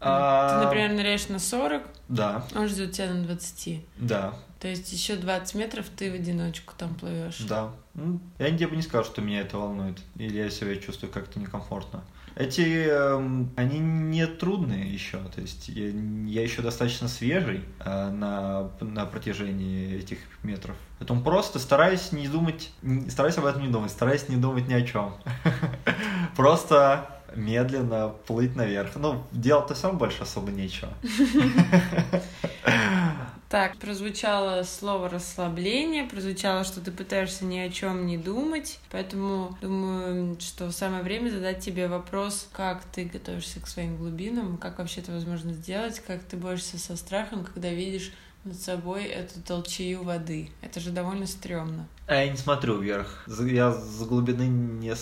А... 0.00 0.58
Ты, 0.58 0.64
например, 0.64 0.92
ныряешь 0.92 1.28
на 1.28 1.38
40, 1.38 1.82
да. 2.08 2.44
он 2.54 2.68
ждет 2.68 2.92
тебя 2.92 3.12
на 3.12 3.22
20. 3.24 3.84
Да. 3.98 4.34
То 4.60 4.68
есть 4.68 4.90
еще 4.92 5.16
20 5.16 5.54
метров 5.54 5.86
ты 5.96 6.10
в 6.10 6.14
одиночку 6.14 6.74
там 6.76 6.94
плывешь. 6.94 7.40
Да. 7.40 7.72
Ну, 7.94 8.20
я 8.38 8.50
тебе 8.50 8.68
бы 8.68 8.76
не 8.76 8.82
сказал, 8.82 9.04
что 9.04 9.20
меня 9.20 9.40
это 9.40 9.58
волнует. 9.58 9.98
Или 10.16 10.38
я 10.38 10.50
себя 10.50 10.76
чувствую 10.76 11.12
как-то 11.12 11.38
некомфортно. 11.38 12.02
Эти, 12.36 12.86
э, 12.86 13.44
они 13.56 13.78
не 13.78 14.26
трудные 14.26 14.92
еще, 14.92 15.16
то 15.34 15.40
есть 15.40 15.68
я, 15.68 15.86
я 15.86 16.42
еще 16.42 16.60
достаточно 16.60 17.08
свежий 17.08 17.64
э, 17.80 18.10
на, 18.10 18.70
на 18.80 19.06
протяжении 19.06 19.96
этих 19.96 20.18
метров. 20.42 20.76
Поэтому 20.98 21.22
просто 21.22 21.58
стараюсь 21.58 22.12
не 22.12 22.28
думать, 22.28 22.70
стараюсь 23.08 23.38
об 23.38 23.46
этом 23.46 23.62
не 23.62 23.68
думать, 23.68 23.90
стараюсь 23.90 24.28
не 24.28 24.36
думать 24.36 24.68
ни 24.68 24.74
о 24.74 24.82
чем. 24.82 25.14
Просто 26.36 27.08
медленно 27.34 28.12
плыть 28.26 28.54
наверх. 28.54 28.90
Ну, 28.96 29.24
делать-то 29.32 29.74
все 29.74 29.90
больше 29.92 30.22
особо 30.22 30.50
нечего. 30.50 30.92
Так, 33.48 33.76
прозвучало 33.78 34.62
слово 34.64 35.08
расслабление, 35.08 36.04
прозвучало, 36.04 36.64
что 36.64 36.80
ты 36.80 36.90
пытаешься 36.90 37.44
ни 37.44 37.58
о 37.58 37.70
чем 37.70 38.06
не 38.06 38.18
думать, 38.18 38.80
поэтому 38.90 39.56
думаю, 39.60 40.36
что 40.40 40.72
самое 40.72 41.02
время 41.02 41.30
задать 41.30 41.60
тебе 41.60 41.88
вопрос, 41.88 42.48
как 42.52 42.84
ты 42.84 43.04
готовишься 43.04 43.60
к 43.60 43.68
своим 43.68 43.96
глубинам, 43.96 44.58
как 44.58 44.78
вообще 44.78 45.00
это 45.00 45.12
возможно 45.12 45.52
сделать, 45.52 46.00
как 46.00 46.22
ты 46.22 46.36
борешься 46.36 46.78
со 46.78 46.96
страхом, 46.96 47.44
когда 47.44 47.70
видишь 47.70 48.12
над 48.44 48.60
собой 48.60 49.04
эту 49.04 49.40
толчею 49.40 50.04
воды. 50.04 50.50
Это 50.62 50.80
же 50.80 50.90
довольно 50.90 51.26
стрёмно. 51.26 51.88
А 52.06 52.14
я 52.14 52.30
не 52.30 52.36
смотрю 52.36 52.80
вверх. 52.80 53.26
Я 53.26 53.72
с 53.72 54.04
глубины 54.04 54.42
не 54.42 54.94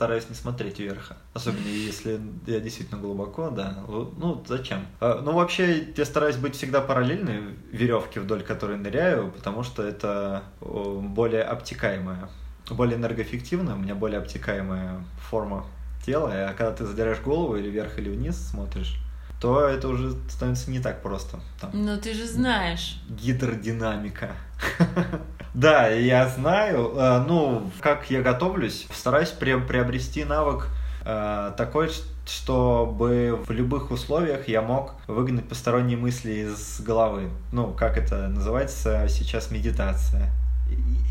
стараюсь 0.00 0.30
не 0.30 0.34
смотреть 0.34 0.78
вверх. 0.78 1.12
Особенно 1.34 1.66
если 1.66 2.18
я 2.46 2.60
действительно 2.60 2.98
глубоко, 2.98 3.50
да. 3.50 3.84
Ну, 3.86 4.42
зачем? 4.48 4.86
А, 4.98 5.20
ну, 5.22 5.32
вообще, 5.32 5.92
я 5.94 6.06
стараюсь 6.06 6.36
быть 6.36 6.56
всегда 6.56 6.80
параллельной 6.80 7.54
веревке, 7.70 8.20
вдоль 8.20 8.42
которой 8.42 8.78
ныряю, 8.78 9.30
потому 9.30 9.62
что 9.62 9.82
это 9.82 10.44
более 10.62 11.42
обтекаемая, 11.42 12.30
более 12.70 12.96
энергоэффективная, 12.96 13.74
у 13.74 13.78
меня 13.78 13.94
более 13.94 14.20
обтекаемая 14.20 15.04
форма 15.28 15.66
тела. 16.06 16.30
А 16.32 16.54
когда 16.54 16.72
ты 16.72 16.86
задираешь 16.86 17.20
голову 17.20 17.56
или 17.56 17.68
вверх, 17.68 17.98
или 17.98 18.08
вниз 18.08 18.38
смотришь, 18.38 18.96
то 19.38 19.66
это 19.66 19.88
уже 19.88 20.12
становится 20.30 20.70
не 20.70 20.80
так 20.80 21.02
просто. 21.02 21.40
Там. 21.60 21.72
Но 21.74 21.98
ты 21.98 22.14
же 22.14 22.26
знаешь. 22.26 23.02
Гидродинамика. 23.10 24.30
Да, 25.54 25.88
я 25.88 26.28
знаю. 26.28 26.92
Э, 26.96 27.24
ну, 27.26 27.70
как 27.80 28.10
я 28.10 28.22
готовлюсь, 28.22 28.86
стараюсь 28.92 29.30
приобрести 29.30 30.24
навык 30.24 30.68
э, 31.04 31.52
такой, 31.56 31.90
чтобы 32.26 33.42
в 33.46 33.50
любых 33.50 33.90
условиях 33.90 34.48
я 34.48 34.62
мог 34.62 34.94
выгнать 35.08 35.48
посторонние 35.48 35.96
мысли 35.96 36.30
из 36.48 36.80
головы. 36.80 37.30
Ну, 37.52 37.72
как 37.72 37.96
это 37.98 38.28
называется 38.28 39.06
сейчас 39.08 39.50
медитация. 39.50 40.30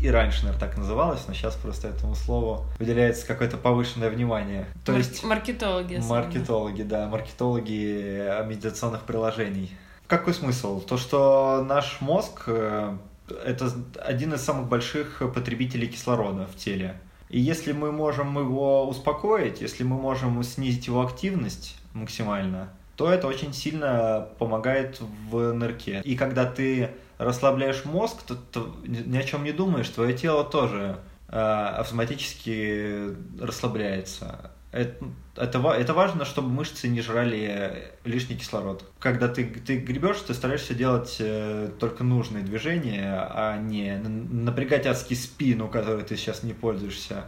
И 0.02 0.08
раньше, 0.08 0.44
наверное, 0.44 0.66
так 0.66 0.78
называлось, 0.78 1.20
но 1.28 1.34
сейчас 1.34 1.54
просто 1.54 1.88
этому 1.88 2.14
слову 2.14 2.64
выделяется 2.78 3.26
какое-то 3.26 3.58
повышенное 3.58 4.08
внимание. 4.08 4.66
То 4.86 4.92
Мар- 4.92 5.00
есть 5.02 5.22
маркетологи. 5.22 5.96
Маркетологи, 5.96 6.82
да, 6.82 7.06
маркетологи 7.08 8.46
медитационных 8.46 9.02
приложений. 9.02 9.76
Какой 10.06 10.32
смысл? 10.32 10.80
То, 10.80 10.96
что 10.96 11.64
наш 11.68 12.00
мозг 12.00 12.44
э, 12.46 12.96
это 13.30 13.70
один 13.96 14.34
из 14.34 14.42
самых 14.42 14.68
больших 14.68 15.22
потребителей 15.34 15.88
кислорода 15.88 16.46
в 16.46 16.56
теле. 16.56 17.00
И 17.28 17.38
если 17.38 17.72
мы 17.72 17.92
можем 17.92 18.36
его 18.38 18.88
успокоить, 18.88 19.60
если 19.60 19.84
мы 19.84 19.96
можем 19.96 20.42
снизить 20.42 20.88
его 20.88 21.02
активность 21.02 21.76
максимально, 21.94 22.70
то 22.96 23.10
это 23.10 23.28
очень 23.28 23.54
сильно 23.54 24.28
помогает 24.38 25.00
в 25.30 25.52
нырке. 25.52 26.02
И 26.04 26.16
когда 26.16 26.44
ты 26.44 26.90
расслабляешь 27.18 27.84
мозг, 27.84 28.22
то, 28.26 28.34
то 28.34 28.76
ни 28.84 29.16
о 29.16 29.22
чем 29.22 29.44
не 29.44 29.52
думаешь, 29.52 29.88
твое 29.88 30.12
тело 30.14 30.44
тоже 30.44 30.98
э, 31.28 31.38
автоматически 31.38 33.14
расслабляется. 33.40 34.50
Это, 34.72 35.04
это, 35.34 35.58
это 35.70 35.94
важно, 35.94 36.24
чтобы 36.24 36.48
мышцы 36.48 36.86
не 36.86 37.00
жрали 37.00 37.92
лишний 38.04 38.36
кислород. 38.36 38.84
Когда 39.00 39.26
ты, 39.26 39.44
ты 39.44 39.78
гребешь, 39.78 40.20
ты 40.20 40.32
стараешься 40.32 40.74
делать 40.74 41.16
э, 41.18 41.70
только 41.80 42.04
нужные 42.04 42.44
движения, 42.44 43.26
а 43.30 43.58
не 43.58 43.96
напрягать 43.98 44.86
адски 44.86 45.14
спину, 45.14 45.68
которой 45.68 46.04
ты 46.04 46.16
сейчас 46.16 46.44
не 46.44 46.52
пользуешься. 46.52 47.24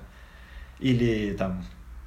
Или 0.78 1.32
там 1.32 1.64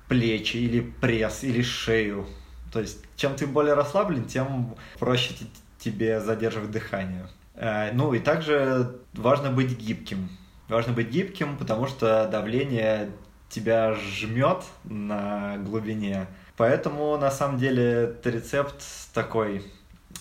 плечи, 0.08 0.58
или 0.58 0.80
пресс, 0.80 1.44
или 1.44 1.62
шею. 1.62 2.28
То 2.72 2.80
есть, 2.80 3.04
чем 3.18 3.36
ты 3.36 3.46
более 3.46 3.74
расслаблен, 3.74 4.26
тем 4.26 4.76
проще 5.00 5.34
тебе 5.80 6.22
задерживать 6.22 6.72
дыхание. 6.72 7.28
Э, 7.56 7.92
ну 7.92 8.14
и 8.14 8.20
также 8.20 9.00
важно 9.14 9.52
быть 9.52 9.78
гибким. 9.78 10.30
Важно 10.70 10.94
быть 10.94 11.10
гибким, 11.10 11.58
потому 11.58 11.88
что 11.88 12.28
давление 12.32 13.12
тебя 13.50 13.94
жмет 13.96 14.64
на 14.84 15.58
глубине. 15.58 16.28
Поэтому, 16.58 17.18
на 17.18 17.32
самом 17.32 17.58
деле, 17.58 17.84
это 17.84 18.30
рецепт 18.30 18.84
такой 19.14 19.64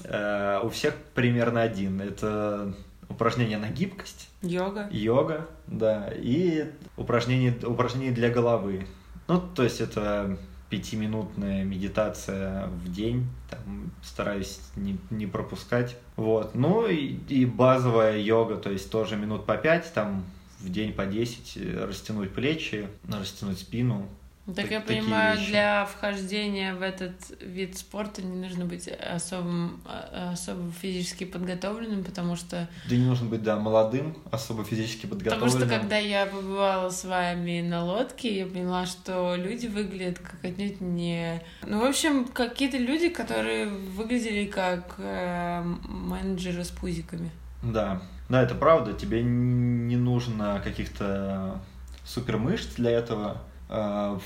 э, 0.04 0.60
у 0.62 0.68
всех 0.68 0.94
примерно 1.14 1.62
один. 1.62 2.00
Это 2.00 2.74
упражнение 3.08 3.58
на 3.58 3.68
гибкость. 3.68 4.28
Йога. 4.42 4.88
Йога, 4.90 5.46
да. 5.66 6.10
И 6.14 6.70
упражнение, 6.96 7.54
упражнение 7.64 8.12
для 8.12 8.30
головы. 8.30 8.86
Ну, 9.28 9.40
то 9.40 9.62
есть 9.62 9.80
это 9.80 10.36
пятиминутная 10.70 11.62
медитация 11.64 12.66
в 12.66 12.92
день, 12.92 13.28
там, 13.48 13.92
стараюсь 14.02 14.60
не, 14.76 14.98
не 15.10 15.26
пропускать. 15.26 15.96
Вот. 16.16 16.54
Ну 16.54 16.86
и, 16.86 17.16
и 17.28 17.46
базовая 17.46 18.18
йога, 18.18 18.56
то 18.56 18.70
есть 18.70 18.90
тоже 18.90 19.16
минут 19.16 19.46
по 19.46 19.56
пять, 19.56 19.92
там 19.94 20.24
в 20.64 20.70
день 20.70 20.92
по 20.92 21.06
10 21.06 21.56
э, 21.56 21.84
растянуть 21.84 22.32
плечи, 22.32 22.88
растянуть 23.08 23.58
спину. 23.58 24.08
Так, 24.46 24.56
так 24.56 24.70
я 24.70 24.80
понимаю, 24.82 25.38
вещи. 25.38 25.52
для 25.52 25.86
вхождения 25.86 26.74
в 26.74 26.82
этот 26.82 27.14
вид 27.40 27.78
спорта 27.78 28.20
не 28.20 28.36
нужно 28.36 28.66
быть 28.66 28.88
особым, 28.88 29.80
а, 29.86 30.32
особо 30.32 30.70
физически 30.70 31.24
подготовленным, 31.24 32.04
потому 32.04 32.36
что... 32.36 32.68
Да 32.90 32.94
не 32.94 33.06
нужно 33.06 33.26
быть, 33.26 33.42
да, 33.42 33.56
молодым, 33.56 34.18
особо 34.30 34.62
физически 34.64 35.06
подготовленным. 35.06 35.50
Потому 35.50 35.66
что 35.66 35.80
когда 35.80 35.96
я 35.96 36.26
побывала 36.26 36.90
с 36.90 37.04
вами 37.06 37.62
на 37.62 37.84
лодке, 37.86 38.36
я 38.36 38.44
поняла, 38.44 38.84
что 38.84 39.34
люди 39.34 39.66
выглядят 39.66 40.18
как 40.18 40.44
отнюдь 40.44 40.82
не... 40.82 41.42
Ну, 41.66 41.80
в 41.80 41.84
общем, 41.84 42.26
какие-то 42.26 42.76
люди, 42.76 43.08
которые 43.08 43.68
выглядели 43.68 44.44
как 44.44 44.96
э, 44.98 45.62
менеджеры 45.88 46.64
с 46.64 46.70
пузиками. 46.70 47.30
Да, 47.62 48.02
да, 48.28 48.42
это 48.42 48.54
правда. 48.54 48.92
Тебе 48.92 49.22
не 49.22 49.96
нужно 49.96 50.60
каких-то 50.62 51.60
супер 52.04 52.38
мышц 52.38 52.74
для 52.76 52.90
этого. 52.90 53.38
А, 53.68 54.18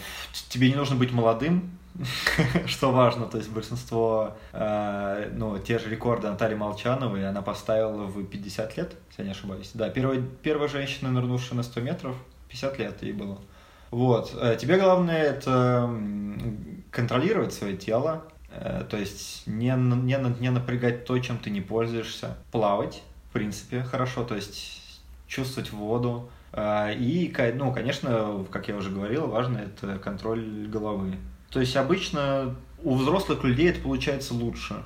тебе 0.48 0.68
не 0.68 0.74
нужно 0.74 0.96
быть 0.96 1.12
молодым, 1.12 1.78
что 2.66 2.92
важно, 2.92 3.26
то 3.26 3.38
есть 3.38 3.50
большинство, 3.50 4.36
а, 4.52 5.28
ну, 5.32 5.58
те 5.58 5.78
же 5.78 5.88
рекорды 5.88 6.28
Натальи 6.28 6.54
Молчановой 6.54 7.28
она 7.28 7.42
поставила 7.42 8.04
в 8.04 8.24
50 8.24 8.76
лет, 8.76 8.94
если 9.10 9.22
я 9.22 9.24
не 9.26 9.30
ошибаюсь. 9.32 9.70
Да, 9.74 9.88
первая, 9.88 10.22
первая 10.42 10.68
женщина, 10.68 11.10
нырнувшая 11.10 11.56
на 11.56 11.62
100 11.62 11.80
метров, 11.80 12.16
50 12.48 12.78
лет 12.78 13.02
ей 13.02 13.12
было. 13.12 13.38
Вот. 13.90 14.36
Э, 14.40 14.56
тебе 14.60 14.78
главное 14.78 15.22
это 15.22 15.90
контролировать 16.90 17.52
свое 17.52 17.76
тело, 17.76 18.24
э, 18.50 18.84
то 18.88 18.96
есть 18.96 19.46
не, 19.46 19.70
не, 19.70 20.40
не 20.40 20.50
напрягать 20.50 21.04
то, 21.04 21.18
чем 21.18 21.38
ты 21.38 21.50
не 21.50 21.60
пользуешься, 21.60 22.36
плавать, 22.52 23.02
в 23.28 23.32
принципе, 23.32 23.82
хорошо, 23.82 24.24
то 24.24 24.34
есть 24.34 25.00
чувствовать 25.26 25.72
воду. 25.72 26.30
А, 26.52 26.90
и, 26.90 27.32
ну, 27.54 27.72
конечно, 27.72 28.44
как 28.50 28.68
я 28.68 28.76
уже 28.76 28.90
говорил, 28.90 29.26
важно 29.26 29.58
это 29.58 29.98
контроль 29.98 30.66
головы. 30.66 31.16
То 31.50 31.60
есть 31.60 31.76
обычно 31.76 32.56
у 32.82 32.94
взрослых 32.94 33.44
людей 33.44 33.70
это 33.70 33.80
получается 33.80 34.34
лучше. 34.34 34.82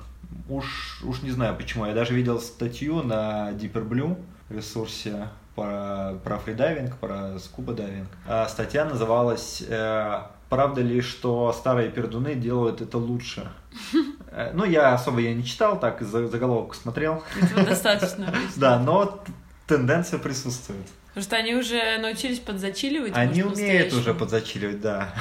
Уж, 0.49 1.01
уж 1.03 1.21
не 1.21 1.31
знаю 1.31 1.55
почему. 1.55 1.85
Я 1.85 1.93
даже 1.93 2.13
видел 2.13 2.39
статью 2.39 3.03
на 3.03 3.51
Deeper 3.51 3.87
Blue 3.87 4.17
ресурсе 4.49 5.29
про, 5.55 6.15
про 6.23 6.37
фридайвинг, 6.39 6.97
про 6.97 7.39
скуба 7.39 7.73
дайвинг. 7.73 8.09
А 8.27 8.47
статья 8.47 8.85
называлась 8.85 9.63
э, 9.67 10.21
правда 10.49 10.81
ли, 10.81 11.01
что 11.01 11.53
старые 11.53 11.89
пердуны 11.89 12.35
делают 12.35 12.81
это 12.81 12.97
лучше? 12.97 13.51
Э, 14.35 14.51
ну, 14.53 14.65
я 14.65 14.93
особо 14.93 15.19
я 15.19 15.33
не 15.33 15.45
читал, 15.45 15.79
так 15.79 16.01
заголовок 16.01 16.75
смотрел. 16.75 17.23
Этого 17.39 17.63
достаточно. 17.63 18.33
Да, 18.55 18.79
но 18.79 19.23
тенденция 19.67 20.19
присутствует. 20.19 20.87
Потому 21.13 21.23
что 21.25 21.35
они 21.35 21.53
уже 21.53 21.99
научились 21.99 22.39
подзачиливать. 22.39 23.13
Они 23.15 23.43
умеют 23.43 23.93
уже 23.93 24.15
подзачиливать, 24.15 24.81
да. 24.81 25.13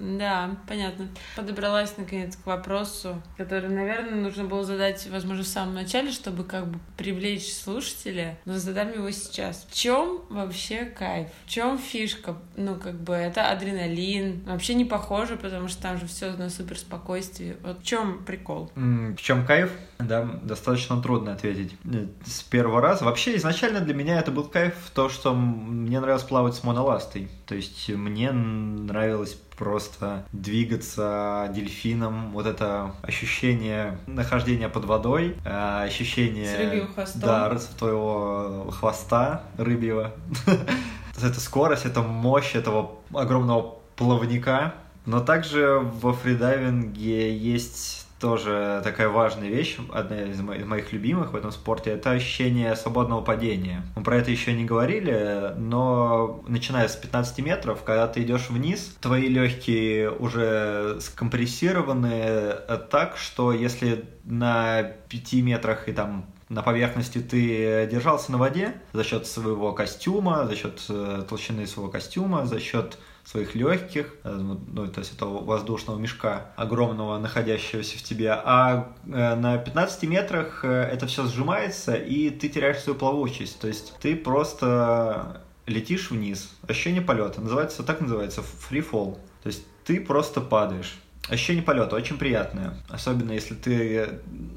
Да, 0.00 0.56
понятно. 0.68 1.08
Подобралась 1.34 1.96
наконец 1.96 2.36
к 2.36 2.46
вопросу, 2.46 3.20
который, 3.36 3.68
наверное, 3.68 4.14
нужно 4.14 4.44
было 4.44 4.64
задать, 4.64 5.08
возможно, 5.10 5.42
в 5.42 5.48
самом 5.48 5.74
начале, 5.74 6.12
чтобы 6.12 6.44
как 6.44 6.68
бы 6.68 6.78
привлечь 6.96 7.52
слушателя, 7.52 8.38
но 8.44 8.58
задам 8.58 8.92
его 8.92 9.10
сейчас. 9.10 9.66
В 9.68 9.74
чем 9.74 10.20
вообще 10.30 10.84
кайф? 10.84 11.28
В 11.46 11.50
чем 11.50 11.78
фишка? 11.78 12.36
Ну, 12.56 12.76
как 12.76 12.94
бы 12.94 13.14
это 13.14 13.50
адреналин. 13.50 14.44
Вообще 14.46 14.74
не 14.74 14.84
похоже, 14.84 15.36
потому 15.36 15.66
что 15.66 15.82
там 15.82 15.98
же 15.98 16.06
все 16.06 16.30
на 16.32 16.48
супер 16.48 16.78
спокойствии. 16.78 17.56
Вот 17.62 17.80
в 17.80 17.84
чем 17.84 18.24
прикол? 18.24 18.70
В 18.76 19.16
чем 19.16 19.44
кайф? 19.44 19.72
Да, 20.06 20.28
достаточно 20.42 21.00
трудно 21.00 21.32
ответить 21.32 21.76
с 22.24 22.42
первого 22.42 22.80
раза. 22.80 23.04
Вообще, 23.04 23.36
изначально 23.36 23.80
для 23.80 23.94
меня 23.94 24.18
это 24.18 24.30
был 24.30 24.44
кайф 24.44 24.74
то, 24.94 25.08
что 25.08 25.34
мне 25.34 26.00
нравилось 26.00 26.24
плавать 26.24 26.54
с 26.54 26.64
моноластой. 26.64 27.28
То 27.46 27.54
есть 27.54 27.88
мне 27.88 28.32
нравилось 28.32 29.36
просто 29.56 30.24
двигаться 30.32 31.50
дельфином, 31.54 32.32
вот 32.32 32.46
это 32.46 32.94
ощущение 33.02 33.98
нахождения 34.06 34.68
под 34.68 34.86
водой, 34.86 35.36
э, 35.44 35.84
ощущение... 35.84 36.86
С 36.86 36.94
хвостом. 36.94 37.20
Да, 37.20 37.58
твоего 37.78 38.70
хвоста 38.72 39.42
рыбьего. 39.56 40.12
Это 41.16 41.40
скорость, 41.40 41.84
это 41.84 42.00
мощь 42.02 42.56
этого 42.56 42.96
огромного 43.12 43.76
плавника. 43.96 44.74
Но 45.04 45.20
также 45.20 45.78
во 45.78 46.12
фридайвинге 46.12 47.36
есть 47.36 48.01
тоже 48.22 48.80
такая 48.84 49.08
важная 49.08 49.48
вещь, 49.48 49.78
одна 49.92 50.22
из 50.22 50.40
моих 50.40 50.92
любимых 50.92 51.32
в 51.32 51.36
этом 51.36 51.50
спорте, 51.50 51.90
это 51.90 52.12
ощущение 52.12 52.76
свободного 52.76 53.20
падения. 53.20 53.82
Мы 53.96 54.04
про 54.04 54.16
это 54.16 54.30
еще 54.30 54.52
не 54.52 54.64
говорили, 54.64 55.52
но 55.58 56.40
начиная 56.46 56.86
с 56.86 56.94
15 56.94 57.40
метров, 57.40 57.82
когда 57.82 58.06
ты 58.06 58.22
идешь 58.22 58.48
вниз, 58.48 58.96
твои 59.00 59.26
легкие 59.26 60.12
уже 60.12 60.98
скомпрессированы 61.00 62.54
так, 62.90 63.16
что 63.16 63.52
если 63.52 64.04
на 64.22 64.84
5 65.08 65.32
метрах 65.34 65.88
и 65.88 65.92
там 65.92 66.26
на 66.48 66.62
поверхности 66.62 67.18
ты 67.18 67.88
держался 67.90 68.30
на 68.30 68.38
воде 68.38 68.74
за 68.92 69.02
счет 69.02 69.26
своего 69.26 69.72
костюма, 69.72 70.46
за 70.46 70.54
счет 70.54 70.84
э, 70.90 71.24
толщины 71.28 71.66
своего 71.66 71.90
костюма, 71.90 72.44
за 72.44 72.60
счет 72.60 72.98
своих 73.24 73.54
легких, 73.54 74.14
э, 74.24 74.30
ну, 74.32 74.88
то 74.88 75.00
есть 75.00 75.14
этого 75.14 75.44
воздушного 75.44 75.98
мешка 75.98 76.52
огромного, 76.56 77.18
находящегося 77.18 77.98
в 77.98 78.02
тебе, 78.02 78.32
а 78.32 78.92
э, 79.06 79.34
на 79.34 79.58
15 79.58 80.02
метрах 80.04 80.64
это 80.64 81.06
все 81.06 81.26
сжимается, 81.26 81.94
и 81.94 82.30
ты 82.30 82.48
теряешь 82.48 82.80
свою 82.80 82.98
плавучесть, 82.98 83.60
то 83.60 83.68
есть 83.68 83.94
ты 84.00 84.16
просто 84.16 85.42
летишь 85.66 86.10
вниз, 86.10 86.50
ощущение 86.66 87.02
полета, 87.02 87.40
называется, 87.40 87.82
так 87.82 88.00
называется, 88.00 88.40
free 88.40 88.84
fall, 88.88 89.18
то 89.42 89.46
есть 89.48 89.64
ты 89.84 90.00
просто 90.00 90.40
падаешь, 90.40 90.98
Ощущение 91.28 91.62
полета 91.62 91.96
очень 91.96 92.18
приятное, 92.18 92.74
особенно 92.88 93.32
если 93.32 93.54
ты 93.54 94.08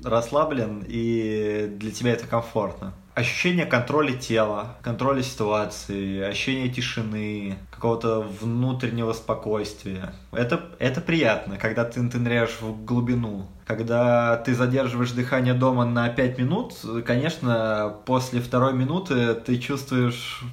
расслаблен 0.03 0.83
и 0.87 1.71
для 1.77 1.91
тебя 1.91 2.13
это 2.13 2.25
комфортно. 2.27 2.93
Ощущение 3.13 3.65
контроля 3.65 4.11
тела, 4.11 4.75
контроля 4.81 5.21
ситуации, 5.23 6.21
ощущение 6.21 6.67
тишины, 6.67 7.57
какого-то 7.71 8.19
внутреннего 8.19 9.13
спокойствия. 9.13 10.13
Это, 10.33 10.65
это 10.79 10.99
приятно, 10.99 11.55
когда 11.57 11.85
ты, 11.85 12.01
ныряешь 12.01 12.59
в 12.59 12.83
глубину. 12.83 13.47
Когда 13.65 14.35
ты 14.37 14.53
задерживаешь 14.53 15.11
дыхание 15.11 15.53
дома 15.53 15.85
на 15.85 16.09
5 16.09 16.37
минут, 16.39 16.73
конечно, 17.05 17.95
после 18.05 18.41
второй 18.41 18.73
минуты 18.73 19.35
ты 19.35 19.59
чувствуешь 19.59 20.43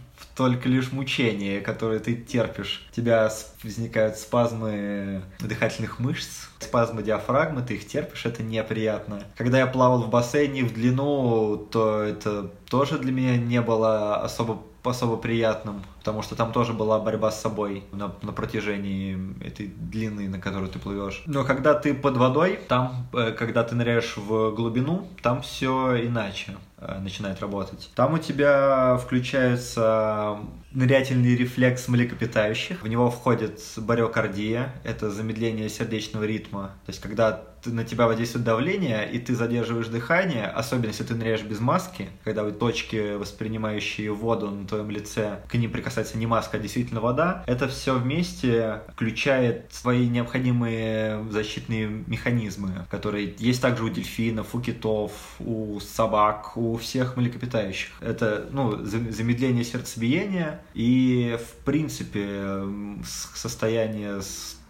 только 0.42 0.68
лишь 0.68 0.90
мучение, 0.90 1.60
которое 1.60 2.00
ты 2.00 2.16
терпишь. 2.16 2.84
У 2.90 2.94
тебя 2.94 3.30
возникают 3.62 4.16
спазмы 4.16 5.22
дыхательных 5.38 6.00
мышц, 6.00 6.48
спазмы 6.58 7.04
диафрагмы, 7.04 7.62
ты 7.62 7.74
их 7.74 7.86
терпишь, 7.86 8.26
это 8.26 8.42
неприятно. 8.42 9.22
Когда 9.36 9.58
я 9.58 9.68
плавал 9.68 10.02
в 10.02 10.10
бассейне 10.10 10.64
в 10.64 10.74
длину, 10.74 11.56
то 11.70 12.02
это 12.02 12.50
тоже 12.68 12.98
для 12.98 13.12
меня 13.12 13.36
не 13.36 13.60
было 13.60 14.16
особо 14.16 14.62
особо 14.82 15.16
приятным, 15.16 15.84
потому 15.98 16.22
что 16.22 16.34
там 16.34 16.52
тоже 16.52 16.72
была 16.72 16.98
борьба 16.98 17.30
с 17.30 17.40
собой 17.40 17.84
на, 17.92 18.12
на 18.22 18.32
протяжении 18.32 19.16
этой 19.40 19.68
длины, 19.68 20.28
на 20.28 20.40
которую 20.40 20.68
ты 20.70 20.80
плывешь. 20.80 21.22
Но 21.26 21.44
когда 21.44 21.74
ты 21.74 21.94
под 21.94 22.16
водой, 22.16 22.58
там, 22.66 23.06
э, 23.12 23.30
когда 23.30 23.62
ты 23.62 23.76
ныряешь 23.76 24.16
в 24.16 24.50
глубину, 24.50 25.06
там 25.22 25.42
все 25.42 26.04
иначе. 26.04 26.56
Э, 26.84 26.98
начинает 26.98 27.40
работать. 27.40 27.90
Там 27.94 28.14
у 28.14 28.18
тебя 28.18 28.96
включается 28.96 30.38
нырятельный 30.74 31.36
рефлекс 31.36 31.88
млекопитающих. 31.88 32.82
В 32.82 32.88
него 32.88 33.10
входит 33.10 33.60
бариокардия, 33.76 34.74
это 34.84 35.10
замедление 35.10 35.68
сердечного 35.68 36.24
ритма. 36.24 36.72
То 36.86 36.90
есть, 36.90 37.00
когда 37.00 37.44
на 37.66 37.84
тебя 37.84 38.06
воздействует 38.06 38.44
давление, 38.44 39.10
и 39.10 39.18
ты 39.18 39.34
задерживаешь 39.34 39.86
дыхание, 39.86 40.46
особенно 40.46 40.88
если 40.88 41.04
ты 41.04 41.14
ныряешь 41.14 41.42
без 41.42 41.60
маски, 41.60 42.08
когда 42.24 42.44
вот 42.44 42.58
точки, 42.58 43.14
воспринимающие 43.16 44.12
воду 44.12 44.50
на 44.50 44.66
твоем 44.66 44.90
лице, 44.90 45.40
к 45.48 45.54
ним 45.54 45.70
прикасается 45.70 46.18
не 46.18 46.26
маска, 46.26 46.56
а 46.56 46.60
действительно 46.60 47.00
вода, 47.00 47.44
это 47.46 47.68
все 47.68 47.94
вместе 47.94 48.80
включает 48.92 49.72
свои 49.72 50.08
необходимые 50.08 51.24
защитные 51.30 51.86
механизмы, 51.86 52.86
которые 52.90 53.34
есть 53.38 53.62
также 53.62 53.84
у 53.84 53.88
дельфинов, 53.88 54.54
у 54.54 54.60
китов, 54.60 55.12
у 55.38 55.78
собак, 55.80 56.56
у 56.56 56.76
всех 56.76 57.16
млекопитающих. 57.16 57.90
Это 58.00 58.48
ну, 58.50 58.84
замедление 58.84 59.64
сердцебиения 59.64 60.61
и, 60.74 61.38
в 61.38 61.64
принципе, 61.64 62.62
состояние 63.04 64.20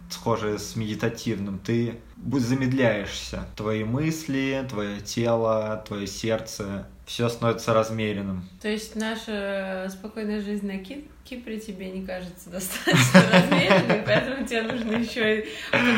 схожее 0.09 0.59
с 0.59 0.75
медитативным. 0.75 1.59
Ты 1.59 1.95
замедляешься. 2.33 3.47
Твои 3.55 3.83
мысли, 3.83 4.65
твое 4.69 5.01
тело, 5.01 5.83
твое 5.87 6.07
сердце, 6.07 6.87
все 7.05 7.27
становится 7.29 7.73
размеренным. 7.73 8.47
То 8.61 8.69
есть 8.69 8.95
наша 8.95 9.87
спокойная 9.91 10.41
жизнь 10.41 10.65
на 10.65 10.77
Кипре 10.77 11.59
тебе 11.59 11.89
не 11.89 12.05
кажется 12.05 12.49
достаточно 12.49 13.21
размеренной, 13.31 14.03
поэтому 14.05 14.45
тебе 14.45 14.61
нужно 14.63 14.93
еще 14.93 15.41
и 15.41 15.45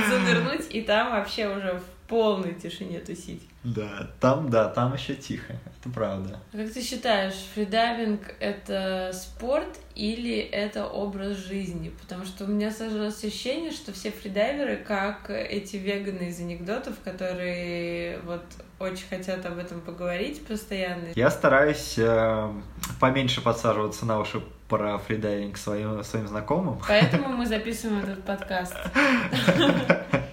занырнуть, 0.10 0.68
и 0.70 0.82
там 0.82 1.12
вообще 1.12 1.48
уже 1.48 1.80
в 1.80 1.95
полной 2.08 2.54
тишине 2.54 3.00
тусить. 3.00 3.42
Да, 3.64 4.12
там, 4.20 4.50
да, 4.50 4.70
там 4.70 4.94
еще 4.94 5.16
тихо, 5.16 5.54
это 5.80 5.94
правда. 5.94 6.40
А 6.54 6.58
как 6.58 6.72
ты 6.72 6.84
считаешь, 6.84 7.34
фридайвинг— 7.56 8.22
это 8.40 9.12
спорт 9.12 9.80
или 9.96 10.38
это 10.38 10.86
образ 10.86 11.38
жизни? 11.38 11.92
Потому 12.02 12.26
что 12.26 12.44
у 12.44 12.48
меня 12.48 12.70
сложилось 12.72 13.24
ощущение, 13.24 13.72
что 13.72 13.92
все 13.92 14.12
фридайверы 14.12 14.78
как 14.78 15.32
эти 15.32 15.78
веганы 15.78 16.30
из 16.30 16.40
анекдотов, 16.40 16.96
которые 17.04 18.20
вот 18.20 18.44
очень 18.78 19.08
хотят 19.10 19.44
об 19.48 19.58
этом 19.58 19.82
поговорить 19.82 20.46
постоянно. 20.46 21.08
Я 21.16 21.32
стараюсь 21.32 21.96
э, 21.98 22.52
поменьше 23.00 23.42
подсаживаться 23.42 24.06
на 24.06 24.20
уши 24.20 24.44
про 24.70 25.00
фридайвинг 25.00 25.58
своим, 25.58 26.04
своим 26.04 26.28
знакомым. 26.28 26.80
Поэтому 26.88 27.30
мы 27.30 27.48
записываем 27.48 28.04
этот 28.04 28.24
подкаст. 28.24 28.76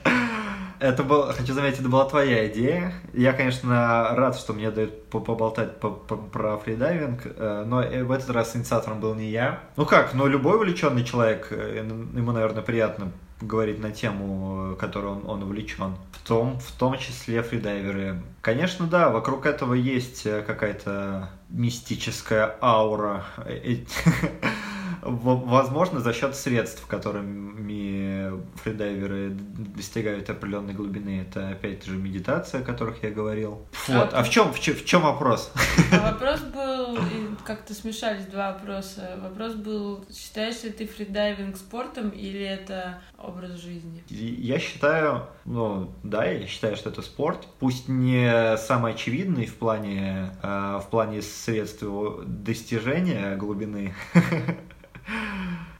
Это 0.82 1.04
был, 1.04 1.32
хочу 1.32 1.54
заметить, 1.54 1.78
это 1.78 1.88
была 1.88 2.04
твоя 2.06 2.48
идея. 2.48 2.92
Я, 3.12 3.32
конечно, 3.32 4.08
рад, 4.16 4.36
что 4.36 4.52
мне 4.52 4.68
дают 4.72 5.04
поболтать 5.10 5.78
про 5.78 6.58
фридайвинг, 6.58 7.20
э, 7.24 7.64
но 7.64 7.82
в 7.82 8.10
этот 8.10 8.30
раз 8.30 8.56
инициатором 8.56 8.98
был 8.98 9.14
не 9.14 9.30
я. 9.30 9.60
Ну 9.76 9.86
как, 9.86 10.12
но 10.12 10.26
любой 10.26 10.56
увлеченный 10.56 11.04
человек, 11.04 11.46
э, 11.52 11.86
ему, 12.16 12.32
наверное, 12.32 12.62
приятно 12.62 13.12
говорить 13.40 13.78
на 13.78 13.92
тему, 13.92 14.74
которой 14.76 15.12
он, 15.12 15.22
он 15.24 15.44
увлечен. 15.44 15.94
В 16.10 16.26
том, 16.26 16.58
в 16.58 16.72
том 16.72 16.98
числе 16.98 17.44
фридайверы. 17.44 18.20
Конечно, 18.40 18.88
да, 18.88 19.10
вокруг 19.10 19.46
этого 19.46 19.74
есть 19.74 20.26
э, 20.26 20.42
какая-то 20.42 21.30
мистическая 21.48 22.56
аура. 22.60 23.24
Возможно, 25.02 26.00
за 26.00 26.12
счет 26.12 26.36
средств, 26.36 26.86
которыми 26.86 28.40
фридайверы 28.62 29.30
достигают 29.30 30.30
определенной 30.30 30.74
глубины. 30.74 31.22
Это, 31.28 31.50
опять 31.50 31.84
же, 31.84 31.96
медитация, 31.96 32.60
о 32.60 32.64
которых 32.64 33.02
я 33.02 33.10
говорил. 33.10 33.66
Вот. 33.88 34.14
А, 34.14 34.20
а 34.20 34.22
в 34.22 34.30
чем, 34.30 34.52
в 34.52 34.60
чем, 34.60 34.74
в 34.76 34.84
чем 34.84 35.02
вопрос? 35.02 35.52
А 35.92 36.12
вопрос 36.12 36.40
был, 36.40 36.98
как-то 37.44 37.74
смешались 37.74 38.26
два 38.26 38.52
вопроса. 38.52 39.18
Вопрос 39.20 39.54
был, 39.54 40.04
считаешь 40.12 40.62
ли 40.62 40.70
ты 40.70 40.86
фридайвинг 40.86 41.56
спортом 41.56 42.10
или 42.10 42.40
это 42.40 43.00
образ 43.18 43.60
жизни? 43.60 44.04
Я 44.08 44.58
считаю, 44.60 45.26
ну, 45.44 45.92
да, 46.04 46.24
я 46.26 46.46
считаю, 46.46 46.76
что 46.76 46.90
это 46.90 47.02
спорт. 47.02 47.48
Пусть 47.58 47.88
не 47.88 48.56
самый 48.56 48.92
очевидный 48.92 49.46
в 49.46 49.56
плане, 49.56 50.30
э, 50.42 50.80
в 50.82 50.88
плане 50.90 51.22
средств 51.22 51.82
достижения 52.24 53.36
глубины, 53.36 53.94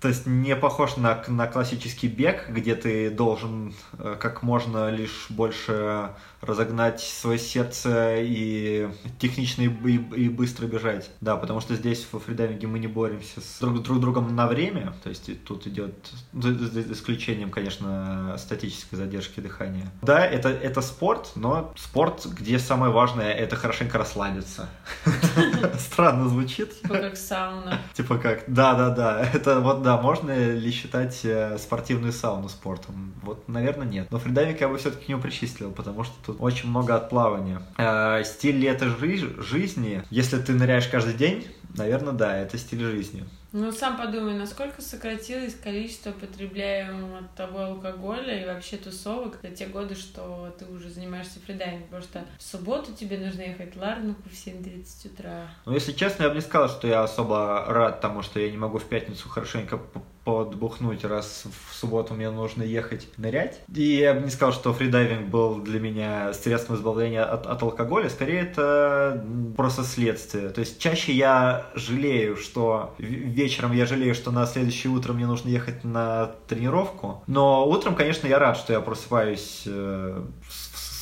То 0.03 0.09
есть 0.09 0.27
не 0.27 0.57
похож 0.57 0.97
на, 0.97 1.23
на 1.29 1.47
классический 1.47 2.09
бег, 2.09 2.49
где 2.49 2.75
ты 2.75 3.09
должен 3.09 3.73
э, 3.99 4.17
как 4.21 4.43
можно 4.43 4.91
лишь 4.91 5.27
больше 5.29 6.11
разогнать 6.41 7.01
свое 7.01 7.39
сердце 7.39 8.17
и 8.19 8.89
технично 9.21 9.63
и, 9.63 9.69
и, 9.69 10.25
и 10.25 10.29
быстро 10.29 10.67
бежать. 10.67 11.09
Да, 11.21 11.37
потому 11.37 11.61
что 11.61 11.77
здесь 11.77 12.05
во 12.11 12.19
фридайвинге 12.19 12.67
мы 12.67 12.81
не 12.81 12.89
боремся 12.89 13.41
с 13.41 13.61
друг, 13.61 13.81
друг 13.83 14.01
другом 14.01 14.35
на 14.35 14.49
время, 14.49 14.93
то 15.05 15.09
есть 15.09 15.31
тут 15.45 15.69
идет, 15.69 15.95
за 16.33 16.51
исключением, 16.93 17.53
конечно, 17.53 18.35
статической 18.39 18.99
задержки 18.99 19.39
дыхания. 19.39 19.89
Да, 20.03 20.27
это, 20.27 20.49
это 20.49 20.81
спорт, 20.81 21.31
но 21.37 21.73
спорт, 21.77 22.27
где 22.27 22.59
самое 22.59 22.93
важное, 22.93 23.33
это 23.33 23.55
хорошенько 23.55 23.99
расслабиться. 23.99 24.69
Странно 25.79 26.29
звучит. 26.29 26.83
Типа 26.83 26.99
как 26.99 27.17
сауна. 27.17 27.79
Типа 27.95 28.19
как, 28.19 28.45
да-да-да, 28.49 29.25
это 29.33 29.61
вот, 29.61 29.83
да, 29.83 29.92
можно 30.01 30.55
ли 30.55 30.71
считать 30.71 31.21
э, 31.25 31.59
спортивную 31.59 32.13
сауну 32.13 32.49
спортом? 32.49 33.15
Вот, 33.23 33.49
наверное, 33.49 33.87
нет. 33.87 34.11
Но 34.11 34.19
фридайвинг 34.19 34.61
я 34.61 34.69
бы 34.69 34.79
все-таки 34.79 35.07
к 35.07 35.09
нему 35.09 35.21
причислил, 35.21 35.71
потому 35.73 36.05
что 36.05 36.15
тут 36.25 36.37
очень 36.41 36.69
много 36.69 36.97
отплавания. 36.97 37.63
Э, 37.77 38.23
стиль 38.25 38.57
ли 38.57 38.67
это 38.69 38.87
жи- 38.89 39.43
жизни? 39.43 40.03
Если 40.11 40.39
ты 40.39 40.53
ныряешь 40.53 40.87
каждый 40.89 41.15
день, 41.15 41.47
наверное, 41.75 42.13
да, 42.13 42.37
это 42.37 42.59
стиль 42.59 42.81
жизни. 42.81 43.25
Ну, 43.53 43.71
сам 43.71 43.99
подумай, 43.99 44.35
насколько 44.35 44.81
сократилось 44.81 45.55
количество 45.55 46.11
потребляемого 46.11 47.29
того 47.37 47.61
алкоголя 47.61 48.43
и 48.43 48.47
вообще 48.47 48.79
тусовок 48.79 49.39
за 49.43 49.51
те 49.51 49.67
годы, 49.67 49.95
что 49.95 50.55
ты 50.59 50.65
уже 50.65 50.89
занимаешься 50.89 51.39
фридайвингом, 51.45 51.85
потому 51.89 52.03
что 52.03 52.25
в 52.39 52.43
субботу 52.43 52.95
тебе 52.95 53.19
нужно 53.19 53.43
ехать 53.43 53.77
в 53.77 53.79
Ларнаку 53.79 54.23
в 54.23 54.33
7.30 54.33 55.13
утра. 55.13 55.49
Ну, 55.67 55.75
если 55.75 55.93
честно, 55.93 56.25
я 56.25 56.29
бы 56.31 56.37
не 56.37 56.41
сказал, 56.41 56.71
что 56.71 56.89
я 56.89 57.03
особо 57.03 57.67
рад 57.67 58.01
тому, 58.01 58.23
что 58.23 58.41
я 58.41 58.51
не 58.51 58.57
могу 58.57 58.79
в 58.79 58.85
пятницу 58.85 59.29
хорошенько 59.29 59.79
подбухнуть, 60.25 61.05
раз 61.05 61.45
в 61.45 61.75
субботу 61.75 62.15
мне 62.15 62.31
нужно 62.31 62.63
ехать 62.63 63.09
нырять. 63.17 63.61
И 63.75 63.83
я 63.83 64.15
бы 64.15 64.21
не 64.21 64.31
сказал, 64.31 64.53
что 64.53 64.73
фридайвинг 64.73 65.29
был 65.29 65.61
для 65.61 65.81
меня 65.81 66.33
средством 66.33 66.77
избавления 66.77 67.25
от, 67.25 67.47
от 67.47 67.63
алкоголя, 67.63 68.09
скорее 68.09 68.43
это 68.43 69.25
просто 69.57 69.83
следствие. 69.83 70.51
То 70.51 70.61
есть 70.61 70.81
чаще 70.81 71.13
я 71.13 71.67
жалею, 71.75 72.37
что 72.37 72.95
вечером 72.99 73.73
я 73.73 73.87
жалею, 73.87 74.15
что 74.15 74.31
на 74.31 74.47
следующее 74.47 74.93
утро 74.93 75.13
мне 75.13 75.27
нужно 75.27 75.49
ехать 75.49 75.85
на 75.85 76.33
тренировку. 76.47 77.23
Но 77.27 77.69
утром, 77.69 77.95
конечно, 77.95 78.27
я 78.27 78.39
рад, 78.39 78.57
что 78.57 78.73
я 78.73 78.81
просыпаюсь 78.81 79.65
э, 79.67 80.23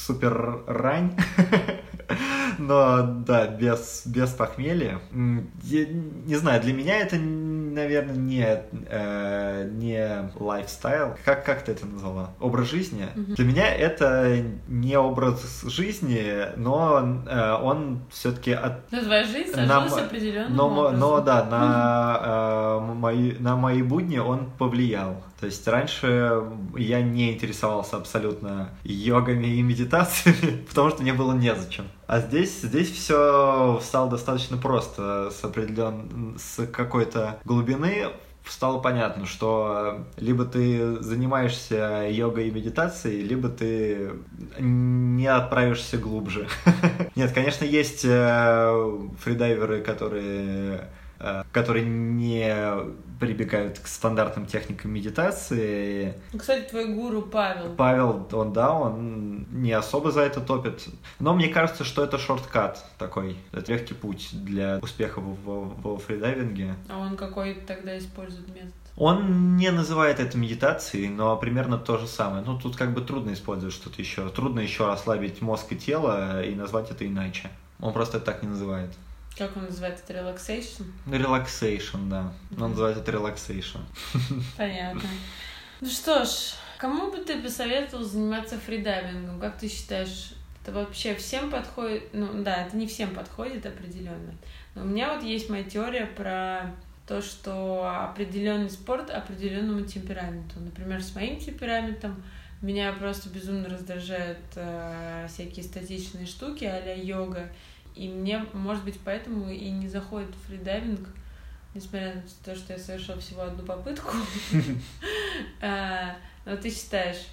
супер 0.06 0.62
рань. 0.66 1.16
Но 2.60 3.02
да, 3.26 3.46
без, 3.46 4.02
без 4.06 4.30
похмелья. 4.30 5.00
Я 5.62 5.86
не 5.86 6.36
знаю, 6.36 6.60
для 6.60 6.72
меня 6.72 6.98
это, 6.98 7.16
наверное, 7.16 8.16
не, 8.16 8.46
э, 8.88 9.68
не 9.72 10.30
лайфстайл. 10.38 11.16
Как, 11.24 11.44
как 11.44 11.62
ты 11.64 11.72
это 11.72 11.86
назвала? 11.86 12.30
Образ 12.38 12.68
жизни? 12.70 13.08
Для 13.14 13.44
меня 13.44 13.74
это 13.74 14.42
не 14.68 14.96
образ 14.96 15.62
жизни, 15.66 16.46
но 16.56 17.22
э, 17.26 17.52
он 17.62 18.02
все-таки 18.10 18.52
от 18.52 18.90
Ну, 18.92 19.00
твоя 19.02 19.24
жизнь 19.24 19.56
На 19.56 19.66
сложилась 19.80 20.04
определенным 20.04 20.56
но, 20.56 20.66
образом. 20.68 20.98
но 21.00 21.20
да, 21.20 21.44
на, 21.44 22.20
э, 22.22 22.94
мои, 22.94 23.32
на 23.38 23.56
мои 23.56 23.82
будни 23.82 24.18
он 24.18 24.50
повлиял. 24.58 25.22
То 25.40 25.46
есть 25.46 25.66
раньше 25.66 26.42
я 26.76 27.00
не 27.00 27.32
интересовался 27.32 27.96
абсолютно 27.96 28.70
йогами 28.84 29.46
и 29.46 29.62
медитациями, 29.62 30.64
потому 30.68 30.90
что 30.90 31.02
мне 31.02 31.14
было 31.14 31.32
незачем. 31.32 31.86
А 32.10 32.18
здесь, 32.18 32.62
здесь 32.62 32.90
все 32.90 33.78
стало 33.84 34.10
достаточно 34.10 34.56
просто, 34.56 35.30
с 35.30 35.44
определен... 35.44 36.36
с 36.40 36.66
какой-то 36.66 37.38
глубины 37.44 38.08
стало 38.44 38.80
понятно, 38.80 39.26
что 39.26 40.06
либо 40.16 40.44
ты 40.44 41.00
занимаешься 41.04 42.08
йогой 42.10 42.48
и 42.48 42.50
медитацией, 42.50 43.22
либо 43.22 43.48
ты 43.48 44.10
не 44.58 45.28
отправишься 45.28 45.98
глубже. 45.98 46.48
Нет, 47.14 47.30
конечно, 47.30 47.64
есть 47.64 48.04
э, 48.04 48.98
фридайверы, 49.20 49.80
которые 49.80 50.88
э, 51.20 51.44
которые 51.52 51.84
не 51.84 52.52
прибегают 53.20 53.78
к 53.78 53.86
стандартным 53.86 54.46
техникам 54.46 54.90
медитации. 54.92 56.14
Кстати, 56.36 56.68
твой 56.68 56.86
гуру 56.92 57.22
Павел. 57.22 57.74
Павел, 57.76 58.26
он, 58.32 58.52
да, 58.52 58.72
он 58.72 59.46
не 59.52 59.72
особо 59.72 60.10
за 60.10 60.22
это 60.22 60.40
топит. 60.40 60.86
Но 61.20 61.34
мне 61.34 61.48
кажется, 61.48 61.84
что 61.84 62.02
это 62.02 62.18
шорткат 62.18 62.84
такой. 62.98 63.36
Это 63.52 63.70
легкий 63.72 63.94
путь 63.94 64.30
для 64.32 64.78
успеха 64.82 65.20
в, 65.20 65.34
в- 65.44 65.82
во 65.82 65.98
фридайвинге. 65.98 66.74
А 66.88 66.98
он 66.98 67.16
какой 67.16 67.54
тогда 67.54 67.96
использует 67.96 68.48
метод? 68.48 68.72
Он 68.96 69.56
не 69.56 69.70
называет 69.70 70.18
это 70.18 70.36
медитацией, 70.36 71.08
но 71.08 71.36
примерно 71.36 71.78
то 71.78 71.96
же 71.98 72.06
самое. 72.06 72.42
Ну, 72.44 72.58
тут 72.58 72.76
как 72.76 72.92
бы 72.92 73.00
трудно 73.02 73.32
использовать 73.34 73.74
что-то 73.74 74.00
еще. 74.00 74.28
Трудно 74.30 74.60
еще 74.60 74.86
расслабить 74.86 75.40
мозг 75.42 75.66
и 75.72 75.76
тело 75.76 76.42
и 76.42 76.54
назвать 76.54 76.90
это 76.90 77.06
иначе. 77.06 77.50
Он 77.80 77.92
просто 77.92 78.16
это 78.16 78.26
так 78.26 78.42
не 78.42 78.48
называет. 78.48 78.90
Как 79.36 79.56
он 79.56 79.64
называет 79.64 80.02
это? 80.06 80.18
Relaxation? 80.18 80.84
Relaxation, 81.06 82.08
да. 82.08 82.32
Он 82.58 82.70
называет 82.70 82.98
это 82.98 83.12
relaxation. 83.12 83.80
Понятно. 84.56 85.02
Ну 85.80 85.88
что 85.88 86.24
ж, 86.24 86.54
кому 86.78 87.10
бы 87.10 87.18
ты 87.18 87.40
посоветовал 87.40 88.04
заниматься 88.04 88.58
фридайвингом? 88.58 89.40
Как 89.40 89.58
ты 89.58 89.68
считаешь, 89.68 90.34
это 90.62 90.72
вообще 90.72 91.14
всем 91.14 91.50
подходит? 91.50 92.12
Ну 92.12 92.42
да, 92.42 92.66
это 92.66 92.76
не 92.76 92.86
всем 92.86 93.14
подходит 93.14 93.64
определенно. 93.64 94.34
Но 94.74 94.82
у 94.82 94.84
меня 94.84 95.14
вот 95.14 95.22
есть 95.22 95.48
моя 95.48 95.64
теория 95.64 96.06
про 96.06 96.74
то, 97.06 97.22
что 97.22 97.90
определенный 98.10 98.70
спорт 98.70 99.10
определенному 99.10 99.84
темпераменту. 99.84 100.60
Например, 100.60 101.02
с 101.02 101.14
моим 101.14 101.40
темпераментом 101.40 102.22
меня 102.62 102.92
просто 102.92 103.30
безумно 103.30 103.68
раздражают 103.68 104.38
э, 104.54 105.26
всякие 105.28 105.64
статичные 105.64 106.26
штуки 106.26 106.64
а 106.64 106.94
йога. 106.94 107.50
И 107.94 108.08
мне, 108.08 108.44
может 108.52 108.84
быть, 108.84 108.98
поэтому 109.04 109.50
и 109.50 109.70
не 109.70 109.88
заходит 109.88 110.34
фридайвинг, 110.46 111.08
несмотря 111.74 112.14
на 112.14 112.22
то, 112.44 112.54
что 112.54 112.72
я 112.72 112.78
совершил 112.78 113.18
всего 113.18 113.42
одну 113.42 113.64
попытку. 113.64 114.14
А, 115.62 116.16
Но 116.44 116.56
ты 116.56 116.70
считаешь, 116.70 117.28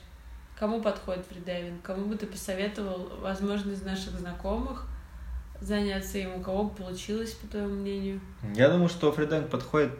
кому 0.57 0.81
подходит 0.81 1.25
фридайвинг? 1.25 1.81
Кому 1.81 2.05
бы 2.05 2.15
ты 2.15 2.25
посоветовал, 2.25 3.09
возможно, 3.19 3.71
из 3.71 3.81
наших 3.81 4.19
знакомых 4.19 4.87
заняться 5.59 6.17
им? 6.17 6.35
У 6.35 6.41
кого 6.41 6.65
бы 6.65 6.75
получилось, 6.75 7.33
по 7.33 7.47
твоему 7.47 7.75
мнению? 7.75 8.21
Я 8.55 8.69
думаю, 8.69 8.87
что 8.89 9.11
фридайвинг 9.11 9.49
подходит 9.49 9.91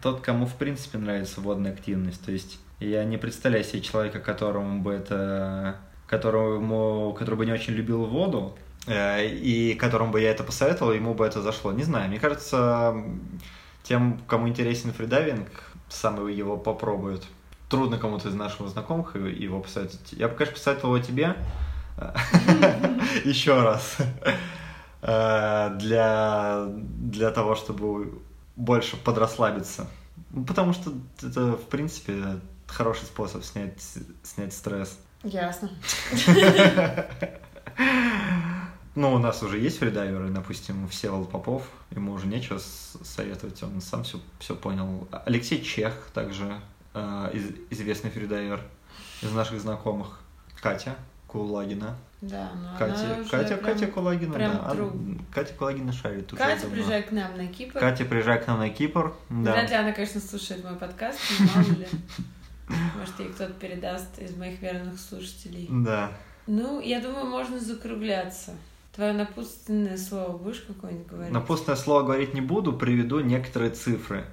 тот, 0.00 0.20
кому 0.20 0.46
в 0.46 0.54
принципе 0.54 0.98
нравится 0.98 1.40
водная 1.40 1.72
активность. 1.72 2.24
То 2.24 2.32
есть 2.32 2.58
я 2.80 3.04
не 3.04 3.18
представляю 3.18 3.64
себе 3.64 3.82
человека, 3.82 4.20
которому 4.20 4.82
бы 4.82 4.92
это 4.92 5.78
которому, 6.06 7.14
который 7.18 7.36
бы 7.36 7.46
не 7.46 7.52
очень 7.52 7.72
любил 7.72 8.04
воду, 8.04 8.56
и 8.86 9.76
которому 9.80 10.12
бы 10.12 10.20
я 10.20 10.30
это 10.30 10.44
посоветовал, 10.44 10.92
ему 10.92 11.14
бы 11.14 11.26
это 11.26 11.42
зашло. 11.42 11.72
Не 11.72 11.84
знаю, 11.84 12.08
мне 12.08 12.20
кажется, 12.20 12.94
тем, 13.82 14.20
кому 14.26 14.48
интересен 14.48 14.92
фридайвинг, 14.92 15.48
сам 15.88 16.26
его 16.28 16.56
попробует. 16.56 17.24
Трудно 17.68 17.98
кому-то 17.98 18.28
из 18.28 18.34
наших 18.34 18.68
знакомых 18.68 19.16
его 19.16 19.60
посоветовать. 19.60 20.12
Я 20.12 20.28
бы, 20.28 20.34
конечно, 20.34 20.56
посоветовал 20.56 20.96
его 20.96 21.04
тебе 21.04 21.36
еще 23.24 23.62
раз. 23.62 23.96
Э, 25.02 25.76
Для, 25.78 26.66
для 26.68 27.30
того, 27.30 27.54
чтобы 27.54 28.18
больше 28.56 28.96
подрасслабиться. 28.96 29.86
Ну, 30.30 30.44
Потому 30.44 30.72
что 30.72 30.92
это, 31.22 31.52
в 31.52 31.68
принципе, 31.68 32.40
хороший 32.66 33.04
способ 33.04 33.44
снять, 33.44 33.80
снять 34.22 34.52
стресс. 34.52 34.98
Ясно. 35.22 35.70
Ну, 38.94 39.12
у 39.12 39.18
нас 39.18 39.42
уже 39.42 39.58
есть 39.58 39.78
фридайверы, 39.78 40.28
допустим, 40.30 40.86
Всеволод 40.88 41.30
Попов, 41.30 41.64
ему 41.90 42.12
уже 42.12 42.26
нечего 42.28 42.58
советовать, 42.60 43.60
он 43.62 43.80
сам 43.80 44.04
все, 44.04 44.20
все 44.38 44.54
понял. 44.54 45.08
Алексей 45.26 45.60
Чех 45.62 46.10
также 46.14 46.60
э, 46.94 47.30
из- 47.32 47.50
известный 47.70 48.10
фридайвер 48.10 48.60
из 49.20 49.32
наших 49.32 49.60
знакомых. 49.60 50.20
Катя 50.62 50.94
Кулагина. 51.26 51.96
Да, 52.20 52.52
но 52.54 52.78
Катя, 52.78 52.94
она 53.16 53.24
Катя, 53.28 53.56
прям- 53.56 53.60
Катя 53.64 53.86
Кулагина, 53.88 54.34
прям 54.34 54.52
да. 54.52 54.70
Она- 54.70 54.90
Катя 55.32 55.54
Кулагина 55.54 55.92
шарит 55.92 56.32
уже 56.32 56.40
Катя, 56.40 56.66
приезжай 56.68 57.02
к 57.02 57.10
нам 57.10 57.36
на 57.36 57.46
Кипр. 57.48 57.80
Катя, 57.80 58.04
приезжай 58.04 58.40
к 58.42 58.46
нам 58.46 58.58
на 58.60 58.70
Кипр. 58.70 59.14
Да. 59.28 59.52
Вряд 59.52 59.70
ли 59.70 59.76
она, 59.76 59.92
конечно, 59.92 60.20
слушает 60.20 60.62
мой 60.62 60.76
подкаст, 60.76 61.18
мало 61.54 61.66
ли. 61.66 61.88
Может, 62.96 63.18
ей 63.18 63.28
кто-то 63.30 63.52
передаст 63.54 64.18
из 64.20 64.36
моих 64.36 64.62
верных 64.62 64.98
слушателей. 65.00 65.66
Да. 65.68 66.12
Ну, 66.46 66.80
я 66.80 67.00
думаю, 67.00 67.26
можно 67.26 67.58
закругляться. 67.58 68.54
Твое 68.94 69.12
напутственное 69.12 69.96
слово 69.96 70.36
будешь 70.36 70.60
какое-нибудь 70.60 71.06
говорить? 71.06 71.32
Напутственное 71.32 71.76
слово 71.76 72.02
говорить 72.02 72.32
не 72.32 72.40
буду, 72.40 72.72
приведу 72.72 73.20
некоторые 73.20 73.72
цифры. 73.72 74.24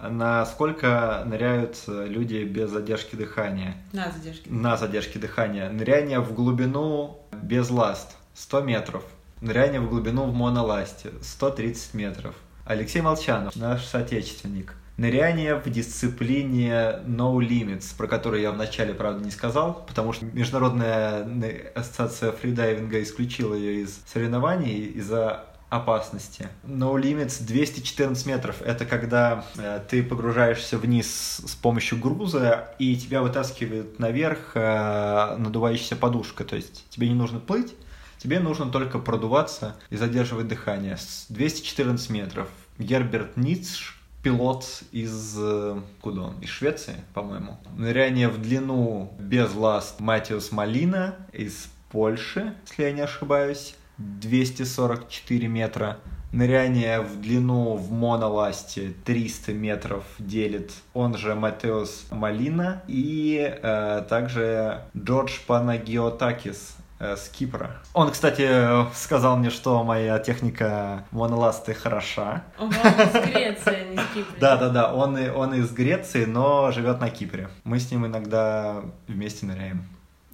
Насколько 0.00 1.22
ныряют 1.26 1.82
э, 1.86 2.06
люди 2.08 2.44
без 2.44 2.70
задержки 2.70 3.16
дыхания? 3.16 3.76
На 3.92 4.10
задержке. 4.10 4.50
На 4.50 4.76
задержке 4.76 5.18
дыхания. 5.18 5.70
Ныряние 5.70 6.20
в 6.20 6.34
глубину 6.34 7.20
без 7.42 7.70
ласт 7.70 8.16
100 8.34 8.60
метров. 8.62 9.04
Ныряние 9.40 9.80
в 9.80 9.88
глубину 9.88 10.24
в 10.24 10.34
моноласте 10.34 11.10
130 11.22 11.94
метров. 11.94 12.34
Алексей 12.64 13.00
Молчанов, 13.00 13.54
наш 13.56 13.84
соотечественник. 13.84 14.74
Ныряние 14.98 15.54
в 15.54 15.70
дисциплине 15.70 16.98
No 17.06 17.38
Limits, 17.38 17.96
про 17.96 18.08
которую 18.08 18.42
я 18.42 18.50
вначале, 18.50 18.92
правда, 18.92 19.24
не 19.24 19.30
сказал, 19.30 19.84
потому 19.86 20.12
что 20.12 20.24
Международная 20.24 21.70
ассоциация 21.76 22.32
фридайвинга 22.32 23.00
исключила 23.04 23.54
ее 23.54 23.82
из 23.82 24.00
соревнований 24.12 24.86
из-за 24.86 25.46
опасности. 25.68 26.48
No 26.64 27.00
Limits 27.00 27.44
214 27.46 28.26
метров. 28.26 28.60
Это 28.60 28.86
когда 28.86 29.44
э, 29.56 29.80
ты 29.88 30.02
погружаешься 30.02 30.78
вниз 30.78 31.42
с 31.46 31.54
помощью 31.54 31.98
груза, 32.00 32.74
и 32.80 32.96
тебя 32.96 33.22
вытаскивает 33.22 34.00
наверх 34.00 34.52
э, 34.54 35.36
надувающаяся 35.38 35.94
подушка. 35.94 36.42
То 36.42 36.56
есть 36.56 36.88
тебе 36.90 37.08
не 37.08 37.14
нужно 37.14 37.38
плыть, 37.38 37.72
тебе 38.16 38.40
нужно 38.40 38.66
только 38.66 38.98
продуваться 38.98 39.76
и 39.90 39.96
задерживать 39.96 40.48
дыхание. 40.48 40.96
С 40.96 41.26
214 41.28 42.10
метров. 42.10 42.48
Герберт 42.78 43.36
Ницш, 43.36 43.97
пилот 44.22 44.82
из... 44.92 45.36
э, 45.38 45.80
Куда 46.00 46.22
он? 46.22 46.38
Из 46.40 46.48
Швеции, 46.48 46.96
по-моему. 47.14 47.58
Ныряние 47.76 48.28
в 48.28 48.40
длину 48.40 49.12
без 49.18 49.54
ласт 49.54 50.00
Матиус 50.00 50.52
Малина 50.52 51.16
из 51.32 51.68
Польши, 51.90 52.54
если 52.66 52.82
я 52.84 52.92
не 52.92 53.00
ошибаюсь. 53.00 53.74
244 53.98 55.48
метра. 55.48 55.98
Ныряние 56.30 57.00
в 57.00 57.20
длину 57.22 57.74
в 57.76 57.90
моноласте 57.90 58.92
300 59.06 59.54
метров 59.54 60.04
делит 60.18 60.72
он 60.92 61.16
же 61.16 61.34
Матеус 61.34 62.04
Малина 62.10 62.82
и 62.86 63.40
э, 63.62 64.04
также 64.10 64.82
Джордж 64.94 65.38
Панагиотакис 65.46 66.76
с 66.98 67.28
Кипра. 67.28 67.76
Он, 67.94 68.10
кстати, 68.10 68.42
э, 68.48 68.86
сказал 68.94 69.36
мне, 69.36 69.50
что 69.50 69.84
моя 69.84 70.18
техника 70.18 71.04
моноласты 71.10 71.74
хороша. 71.74 72.42
Он, 72.58 72.70
из 72.70 73.12
Греции, 73.30 73.76
а 73.80 73.84
не 73.84 73.94
из 73.96 74.06
Кипра. 74.14 74.34
Да, 74.40 74.56
да, 74.56 74.68
да, 74.68 74.94
он, 74.94 75.16
он 75.16 75.54
из 75.54 75.70
Греции, 75.72 76.24
но 76.24 76.70
живет 76.72 77.00
на 77.00 77.10
Кипре. 77.10 77.48
Мы 77.64 77.78
с 77.78 77.90
ним 77.90 78.06
иногда 78.06 78.82
вместе 79.06 79.46
ныряем. 79.46 79.84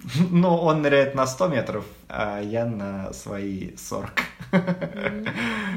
Ну, 0.31 0.55
он 0.55 0.81
ныряет 0.81 1.15
на 1.15 1.25
100 1.25 1.47
метров, 1.47 1.85
а 2.09 2.39
я 2.41 2.65
на 2.65 3.11
свои 3.13 3.75
40. 3.77 4.11
М, 4.51 5.25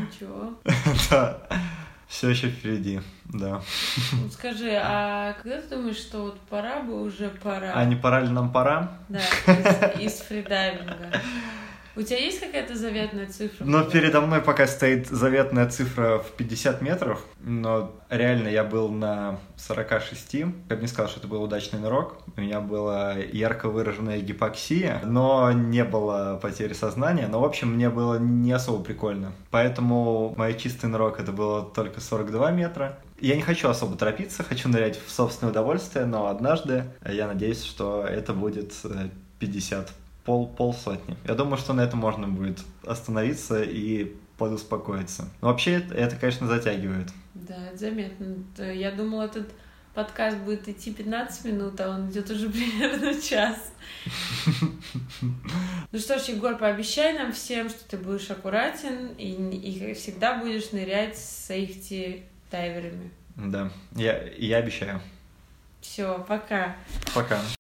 Ничего. 0.01 0.55
Да, 1.11 1.39
все 2.09 2.31
еще 2.31 2.49
впереди, 2.49 3.01
да. 3.27 3.61
Ну, 4.13 4.31
Скажи, 4.31 4.73
а 4.83 5.35
когда 5.43 5.61
ты 5.61 5.77
думаешь, 5.77 5.99
что 5.99 6.23
вот 6.23 6.41
пора 6.41 6.81
бы 6.81 7.03
уже 7.03 7.29
пора? 7.29 7.73
А 7.75 7.85
не 7.85 7.97
пора 7.97 8.21
ли 8.21 8.31
нам 8.31 8.51
пора? 8.51 8.99
Да, 9.09 9.21
из, 9.99 10.15
из 10.15 10.21
фридайвинга. 10.21 11.13
У 11.99 12.03
тебя 12.03 12.19
есть 12.19 12.39
какая-то 12.39 12.77
заветная 12.77 13.27
цифра? 13.27 13.65
Но 13.65 13.83
передо 13.83 14.21
мной 14.21 14.41
пока 14.41 14.69
стоит 14.69 15.09
заветная 15.09 15.69
цифра 15.69 16.19
в 16.21 16.31
50 16.37 16.81
метров, 16.81 17.21
но 17.41 17.93
реально 18.09 18.47
я 18.47 18.63
был 18.63 18.89
на 18.89 19.41
46. 19.57 20.35
Я 20.35 20.47
бы 20.47 20.77
не 20.77 20.87
сказал, 20.87 21.11
что 21.11 21.19
это 21.19 21.27
был 21.27 21.43
удачный 21.43 21.81
нырок. 21.81 22.19
У 22.37 22.41
меня 22.41 22.61
была 22.61 23.15
ярко 23.15 23.69
выраженная 23.69 24.21
гипоксия, 24.21 25.03
но 25.05 25.51
не 25.51 25.83
было 25.83 26.39
потери 26.41 26.73
сознания. 26.73 27.27
Но, 27.27 27.41
в 27.41 27.45
общем, 27.45 27.75
мне 27.75 27.91
было 27.91 28.17
не 28.17 28.53
особо 28.53 28.85
прикольно. 28.85 29.33
Поэтому 29.51 30.35
мой 30.37 30.55
чистый 30.55 30.87
нырок 30.87 31.19
это 31.19 31.33
было 31.33 31.65
только 31.65 32.01
42 32.01 32.53
метра. 32.53 33.01
Я 33.19 33.35
не 33.35 33.43
хочу 33.43 33.69
особо 33.69 33.97
торопиться, 33.97 34.45
хочу 34.45 34.69
нырять 34.69 35.01
в 35.05 35.11
собственное 35.11 35.51
удовольствие, 35.51 36.05
но 36.05 36.29
однажды 36.29 36.85
я 37.05 37.27
надеюсь, 37.27 37.65
что 37.65 38.07
это 38.09 38.35
будет 38.35 38.73
50 39.41 39.89
пол, 40.29 40.47
полсотни. 40.47 41.17
Я 41.27 41.35
думаю, 41.35 41.57
что 41.57 41.73
на 41.73 41.81
этом 41.81 42.01
можно 42.01 42.29
будет 42.29 42.59
остановиться 42.87 43.63
и 43.63 44.13
подуспокоиться. 44.37 45.31
Но 45.41 45.49
вообще 45.49 45.83
это, 45.91 46.17
конечно, 46.17 46.47
затягивает. 46.47 47.09
Да, 47.33 47.57
это 47.69 47.79
заметно. 47.79 48.37
Я 48.59 48.91
думала, 48.91 49.23
этот 49.23 49.49
подкаст 49.95 50.37
будет 50.37 50.69
идти 50.69 50.93
15 50.93 51.47
минут, 51.47 51.81
а 51.81 51.89
он 51.89 52.11
идет 52.11 52.31
уже 52.31 52.51
примерно 52.51 53.19
час. 53.21 53.73
Ну 55.91 55.99
что 55.99 56.19
ж, 56.19 56.25
Егор, 56.25 56.59
пообещай 56.59 57.15
нам 57.19 57.33
всем, 57.33 57.71
что 57.71 57.89
ты 57.89 57.97
будешь 57.97 58.31
аккуратен 58.31 59.15
и, 59.17 59.31
и 59.57 59.95
всегда 59.95 60.37
будешь 60.39 60.71
нырять 60.73 61.17
с 61.17 61.47
сейфти 61.47 62.25
дайверами. 62.51 63.11
Да, 63.37 63.71
я, 63.97 64.23
я 64.37 64.59
обещаю. 64.59 65.01
Все, 65.81 66.23
пока. 66.29 66.77
Пока. 67.15 67.41